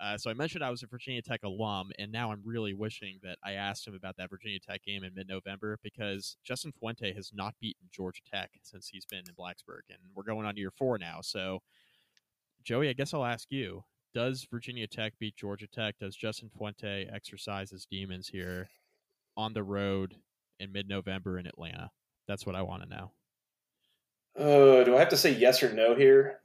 [0.01, 3.18] Uh, so I mentioned I was a Virginia Tech alum, and now I'm really wishing
[3.22, 7.30] that I asked him about that Virginia Tech game in mid-November because Justin Fuente has
[7.32, 10.99] not beaten Georgia Tech since he's been in Blacksburg, and we're going on year four
[10.99, 11.20] now.
[11.22, 11.61] So,
[12.64, 15.97] Joey, I guess I'll ask you: Does Virginia Tech beat Georgia Tech?
[16.01, 18.68] Does Justin Fuente exercise his demons here
[19.36, 20.16] on the road
[20.59, 21.90] in mid-November in Atlanta?
[22.26, 23.12] That's what I want to know.
[24.36, 26.40] Uh, do I have to say yes or no here?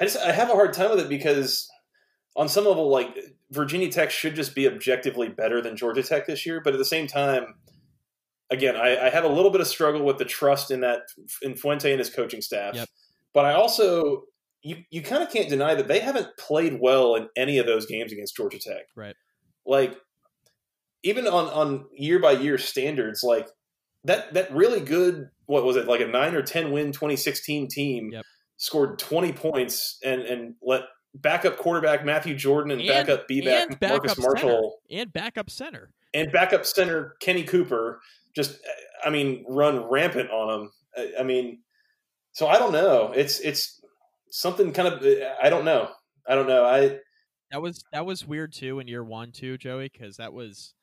[0.00, 1.68] I just I have a hard time with it because
[2.36, 3.16] on some level, like
[3.50, 6.60] Virginia Tech should just be objectively better than Georgia Tech this year.
[6.62, 7.54] But at the same time,
[8.50, 11.02] again, I, I have a little bit of struggle with the trust in that
[11.42, 12.74] in Fuente and his coaching staff.
[12.74, 12.88] Yep.
[13.32, 14.24] But I also
[14.62, 17.86] you you kind of can't deny that they haven't played well in any of those
[17.86, 18.86] games against Georgia Tech.
[18.96, 19.14] Right.
[19.66, 19.96] Like
[21.02, 23.48] even on on year by year standards, like
[24.04, 28.10] that that really good what was it like a nine or ten win 2016 team
[28.12, 28.24] yep.
[28.56, 30.82] scored 20 points and and let
[31.14, 35.90] backup quarterback Matthew Jordan and, And- backup B back Marcus Marshall and backup center.
[36.12, 38.00] and backup center Kenny Cooper
[38.34, 38.58] just
[39.04, 40.72] I mean run rampant on him.
[40.96, 41.60] I, I mean,
[42.32, 43.12] so I don't know.
[43.14, 43.80] It's it's
[44.30, 45.04] something kind of
[45.42, 45.90] I don't know.
[46.28, 46.64] I don't know.
[46.64, 46.98] I
[47.50, 50.74] That was that was weird too in year one too, Joey, because that was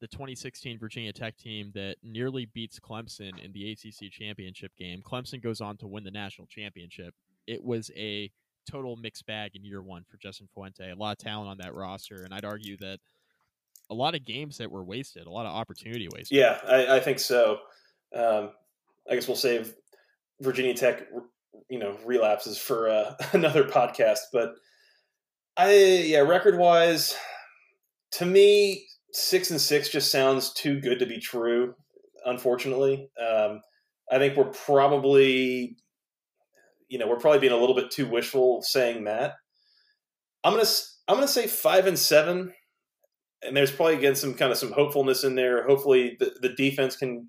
[0.00, 5.00] the 2016 Virginia Tech team that nearly beats Clemson in the ACC championship game.
[5.02, 7.14] Clemson goes on to win the national championship.
[7.46, 8.30] It was a
[8.70, 10.90] total mixed bag in year one for Justin Fuente.
[10.90, 12.98] A lot of talent on that roster, and I'd argue that
[13.90, 16.36] a lot of games that were wasted, a lot of opportunity wasted.
[16.36, 17.58] yeah, I, I think so.
[18.14, 18.50] Um,
[19.08, 19.74] I guess we'll save
[20.40, 21.06] Virginia Tech,
[21.70, 24.18] you know, relapses for uh, another podcast.
[24.32, 24.54] But
[25.56, 27.16] I, yeah, record wise,
[28.12, 31.74] to me, six and six just sounds too good to be true.
[32.24, 33.60] Unfortunately, um,
[34.10, 35.76] I think we're probably,
[36.88, 39.34] you know, we're probably being a little bit too wishful saying that.
[40.44, 40.68] I'm gonna,
[41.08, 42.52] I'm gonna say five and seven,
[43.42, 45.66] and there's probably again some kind of some hopefulness in there.
[45.66, 47.28] Hopefully, the, the defense can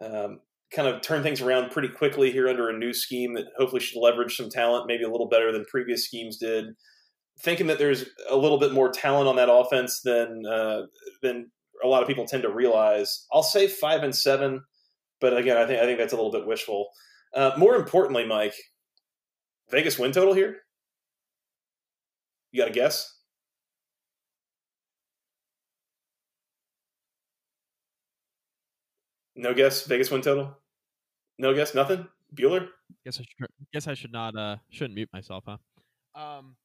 [0.00, 0.40] um,
[0.72, 4.00] kind of turn things around pretty quickly here under a new scheme that hopefully should
[4.00, 6.66] leverage some talent, maybe a little better than previous schemes did.
[7.40, 10.82] Thinking that there's a little bit more talent on that offense than uh,
[11.22, 11.50] than
[11.82, 13.26] a lot of people tend to realize.
[13.32, 14.62] I'll say five and seven,
[15.20, 16.88] but again, I think I think that's a little bit wishful.
[17.34, 18.54] Uh, more importantly, Mike,
[19.70, 20.58] Vegas win total here.
[22.52, 23.14] You got a guess?
[29.36, 29.84] No guess.
[29.86, 30.56] Vegas win total.
[31.38, 31.74] No guess.
[31.74, 32.06] Nothing.
[32.34, 32.68] Bueller.
[33.04, 35.56] Guess I should guess I should not uh shouldn't mute myself, huh?
[36.14, 36.56] Um,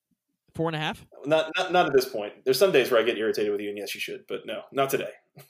[0.54, 1.06] four and a half.
[1.26, 2.34] Not, not not at this point.
[2.44, 4.62] There's some days where I get irritated with you, and yes, you should, but no,
[4.72, 5.12] not today.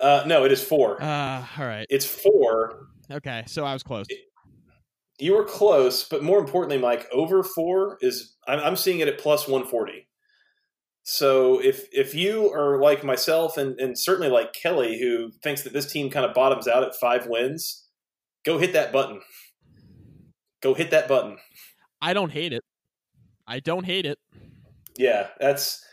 [0.00, 1.02] uh, no, it is four.
[1.02, 1.86] Uh, all right.
[1.88, 2.88] It's four.
[3.10, 4.06] Okay, so I was close.
[5.20, 9.18] You were close, but more importantly, Mike, over four is I'm, I'm seeing it at
[9.18, 10.08] plus 140.
[11.02, 15.72] So if if you are like myself and, and certainly like Kelly, who thinks that
[15.72, 17.86] this team kind of bottoms out at five wins,
[18.44, 19.20] go hit that button.
[20.62, 21.38] Go hit that button.
[22.02, 22.62] I don't hate it.
[23.46, 24.18] I don't hate it.
[24.96, 25.84] Yeah, that's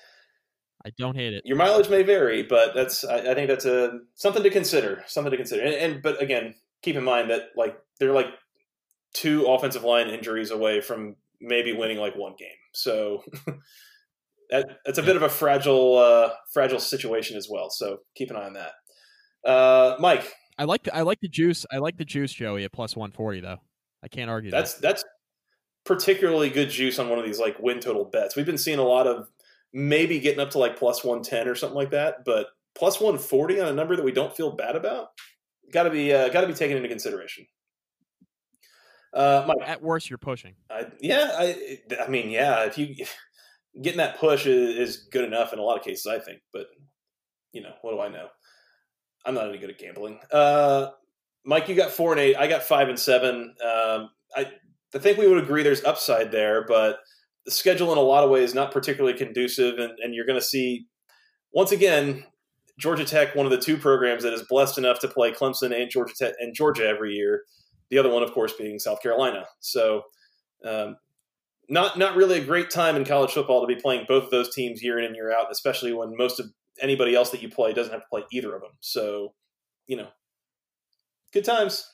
[0.85, 1.41] I don't hate it.
[1.45, 5.03] your mileage may vary, but that's I, I think that's a something to consider.
[5.07, 5.63] Something to consider.
[5.63, 8.27] And, and but again, keep in mind that like they're like
[9.13, 12.49] two offensive line injuries away from maybe winning like one game.
[12.73, 13.23] So
[14.49, 17.69] that that's a bit of a fragile uh, fragile situation as well.
[17.69, 18.71] So keep an eye on that.
[19.49, 21.65] Uh, Mike, I like the, I like the juice.
[21.71, 23.57] I like the juice, Joey, at plus one forty though.
[24.03, 24.57] I can't argue that.
[24.57, 25.03] that's that's
[25.85, 28.35] particularly good juice on one of these like win total bets.
[28.35, 29.27] We've been seeing a lot of
[29.73, 33.67] maybe getting up to like plus 110 or something like that, but plus 140 on
[33.67, 35.09] a number that we don't feel bad about,
[35.71, 37.45] got to be uh, got to be taken into consideration.
[39.17, 39.67] Uh, Mike.
[39.67, 40.53] At worst, you're pushing.
[40.69, 42.95] I, yeah, I, I mean, yeah, if you
[43.81, 46.39] getting that push is, is good enough in a lot of cases, I think.
[46.53, 46.67] But
[47.51, 48.27] you know, what do I know?
[49.25, 50.19] I'm not any good at gambling.
[50.31, 50.89] Uh,
[51.43, 52.35] Mike, you got four and eight.
[52.35, 53.55] I got five and seven.
[53.63, 54.51] Um, I,
[54.93, 56.99] I think we would agree there's upside there, but
[57.45, 60.45] the schedule in a lot of ways not particularly conducive, and, and you're going to
[60.45, 60.85] see
[61.53, 62.23] once again
[62.77, 65.89] Georgia Tech, one of the two programs that is blessed enough to play Clemson and
[65.89, 67.43] Georgia Tech and Georgia every year.
[67.89, 69.45] The other one, of course, being South Carolina.
[69.59, 70.03] So,
[70.65, 70.97] um,
[71.69, 74.53] not not really a great time in college football to be playing both of those
[74.53, 76.47] teams year in and year out, especially when most of
[76.81, 78.71] anybody else that you play doesn't have to play either of them.
[78.79, 79.33] So,
[79.87, 80.07] you know,
[81.33, 81.89] good times.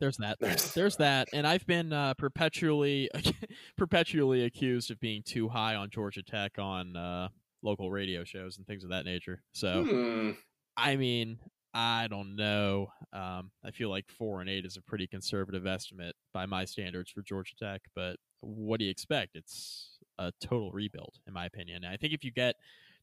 [0.00, 0.38] There's that.
[0.40, 1.28] There's- There's that.
[1.32, 3.08] And I've been uh, perpetually
[3.76, 7.28] perpetually accused of being too high on Georgia Tech on uh,
[7.62, 9.42] local radio shows and things of that nature.
[9.52, 10.30] So Hmm.
[10.76, 11.38] I mean,
[11.74, 12.92] I don't know.
[13.12, 17.10] Um, I feel like four and eight is a pretty conservative estimate by my standards
[17.10, 17.82] for Georgia Tech.
[17.96, 19.34] But what do you expect?
[19.34, 21.82] It's a total rebuild, in my opinion.
[21.84, 22.54] And I think if you get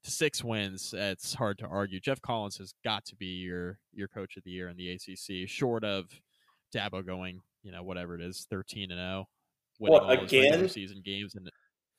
[0.03, 1.99] to six wins, it's hard to argue.
[1.99, 5.49] Geoff Collins has got to be your your coach of the year in the ACC,
[5.49, 6.05] short of
[6.73, 9.27] Dabo going, you know, whatever it is, thirteen and zero,
[9.79, 10.69] winning What, all again?
[10.69, 11.49] season games and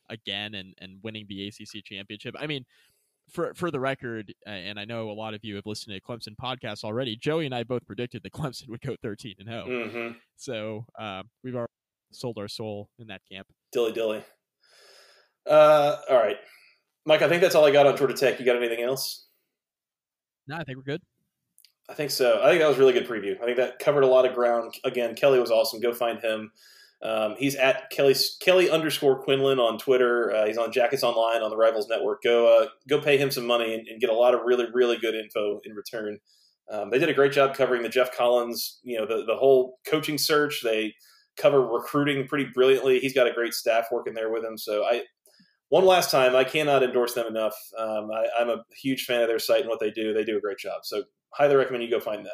[0.09, 2.35] again and and winning the ACC championship.
[2.39, 2.65] I mean,
[3.31, 6.35] for for the record, and I know a lot of you have listened to Clemson
[6.41, 7.17] podcasts already.
[7.17, 10.17] Joey and I both predicted that Clemson would go thirteen and zero, Mm-hmm.
[10.37, 11.71] so um, we've already
[12.13, 13.47] sold our soul in that camp.
[13.73, 14.23] Dilly dilly.
[15.49, 16.37] Uh, all right,
[17.07, 17.23] Mike.
[17.23, 18.39] I think that's all I got on Georgia Tech.
[18.39, 19.27] You got anything else?
[20.47, 21.03] No, I think we're good.
[21.89, 22.41] I think so.
[22.43, 23.41] I think that was a really good preview.
[23.41, 24.75] I think that covered a lot of ground.
[24.85, 25.81] Again, Kelly was awesome.
[25.81, 26.53] Go find him.
[27.03, 30.33] Um, he's at Kelly Kelly underscore Quinlan on Twitter.
[30.33, 32.23] Uh, he's on Jackets Online on the Rivals Network.
[32.23, 34.99] Go uh, go pay him some money and, and get a lot of really really
[34.99, 36.19] good info in return.
[36.71, 39.79] Um, they did a great job covering the Geoff Collins, you know, the the whole
[39.87, 40.63] coaching search.
[40.63, 40.95] They
[41.37, 43.01] cover recruiting pretty brilliantly.
[43.01, 44.57] He's got a great staff working there with him.
[44.57, 45.03] So I,
[45.71, 47.55] one last time, I cannot endorse them enough.
[47.79, 50.13] Um, I, am a huge fan of their site and what they do.
[50.13, 50.85] They do a great job.
[50.85, 52.33] So highly recommend you go find them.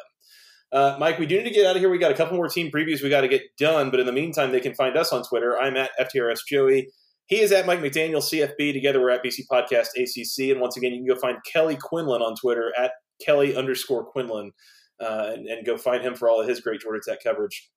[0.71, 1.89] Uh, Mike, we do need to get out of here.
[1.89, 4.11] We got a couple more team previews we got to get done, but in the
[4.11, 5.57] meantime, they can find us on Twitter.
[5.59, 6.89] I'm at FTRS Joey.
[7.25, 8.73] He is at Mike McDaniel CFB.
[8.73, 10.51] Together, we're at BC Podcast ACC.
[10.51, 12.91] And once again, you can go find Kelly Quinlan on Twitter at
[13.23, 14.51] Kelly underscore Quinlan,
[14.99, 17.69] uh, and, and, go find him for all of his great Georgia Tech coverage.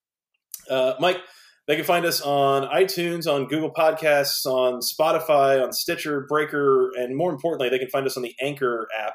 [0.70, 1.18] Uh, Mike,
[1.66, 7.16] they can find us on iTunes, on Google Podcasts, on Spotify, on Stitcher, Breaker, and
[7.16, 9.14] more importantly, they can find us on the Anchor app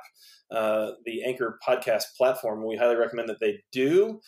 [0.52, 2.66] uh, the Anchor podcast platform.
[2.66, 4.20] We highly recommend that they do.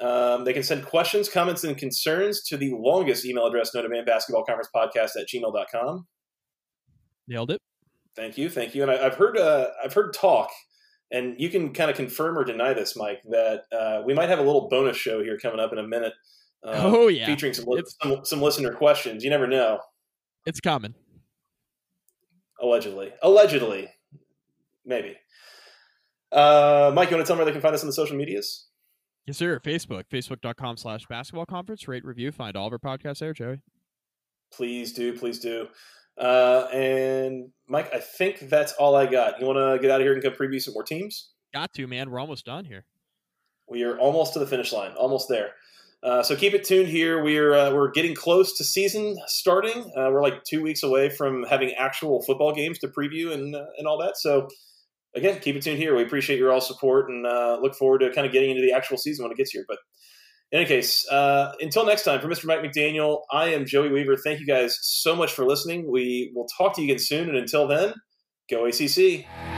[0.00, 4.04] Um, they can send questions, comments, and concerns to the longest email address to man
[4.04, 6.06] basketball conference podcast at gmail.com.
[7.28, 7.60] Nailed it.
[8.14, 8.48] Thank you.
[8.48, 8.82] Thank you.
[8.82, 10.50] And I, have heard, uh, I've heard talk,
[11.10, 14.38] and you can kind of confirm or deny this, Mike, that uh, we might have
[14.38, 16.12] a little bonus show here coming up in a minute.
[16.64, 17.66] Uh, oh yeah, featuring some,
[18.02, 19.22] some, some listener questions.
[19.22, 19.80] You never know.
[20.46, 20.94] It's common.
[22.60, 23.88] Allegedly, allegedly,
[24.84, 25.16] maybe.
[26.32, 28.16] Uh, Mike, you want to tell them where they can find us on the social
[28.16, 28.66] medias?
[29.26, 29.60] Yes, sir.
[29.60, 31.88] Facebook, facebook.com slash basketball conference.
[31.88, 33.60] Rate, review, find all of our podcasts there, Joey.
[34.52, 35.12] Please do.
[35.12, 35.68] Please do.
[36.18, 39.40] Uh, and Mike, I think that's all I got.
[39.40, 41.32] You want to get out of here and come preview some more teams?
[41.52, 42.10] Got to, man.
[42.10, 42.84] We're almost done here.
[43.68, 45.50] We are almost to the finish line, almost there.
[46.02, 47.22] Uh, so keep it tuned here.
[47.22, 49.90] We're uh, we're getting close to season starting.
[49.96, 53.64] Uh, we're like two weeks away from having actual football games to preview and uh,
[53.78, 54.16] and all that.
[54.16, 54.48] So
[55.16, 55.96] again, keep it tuned here.
[55.96, 58.72] We appreciate your all support and uh, look forward to kind of getting into the
[58.72, 59.64] actual season when it gets here.
[59.66, 59.78] But
[60.52, 62.44] in any case, uh, until next time, for Mr.
[62.44, 64.16] Mike McDaniel, I am Joey Weaver.
[64.16, 65.90] Thank you guys so much for listening.
[65.90, 67.28] We will talk to you again soon.
[67.28, 67.94] And until then,
[68.48, 69.55] go ACC.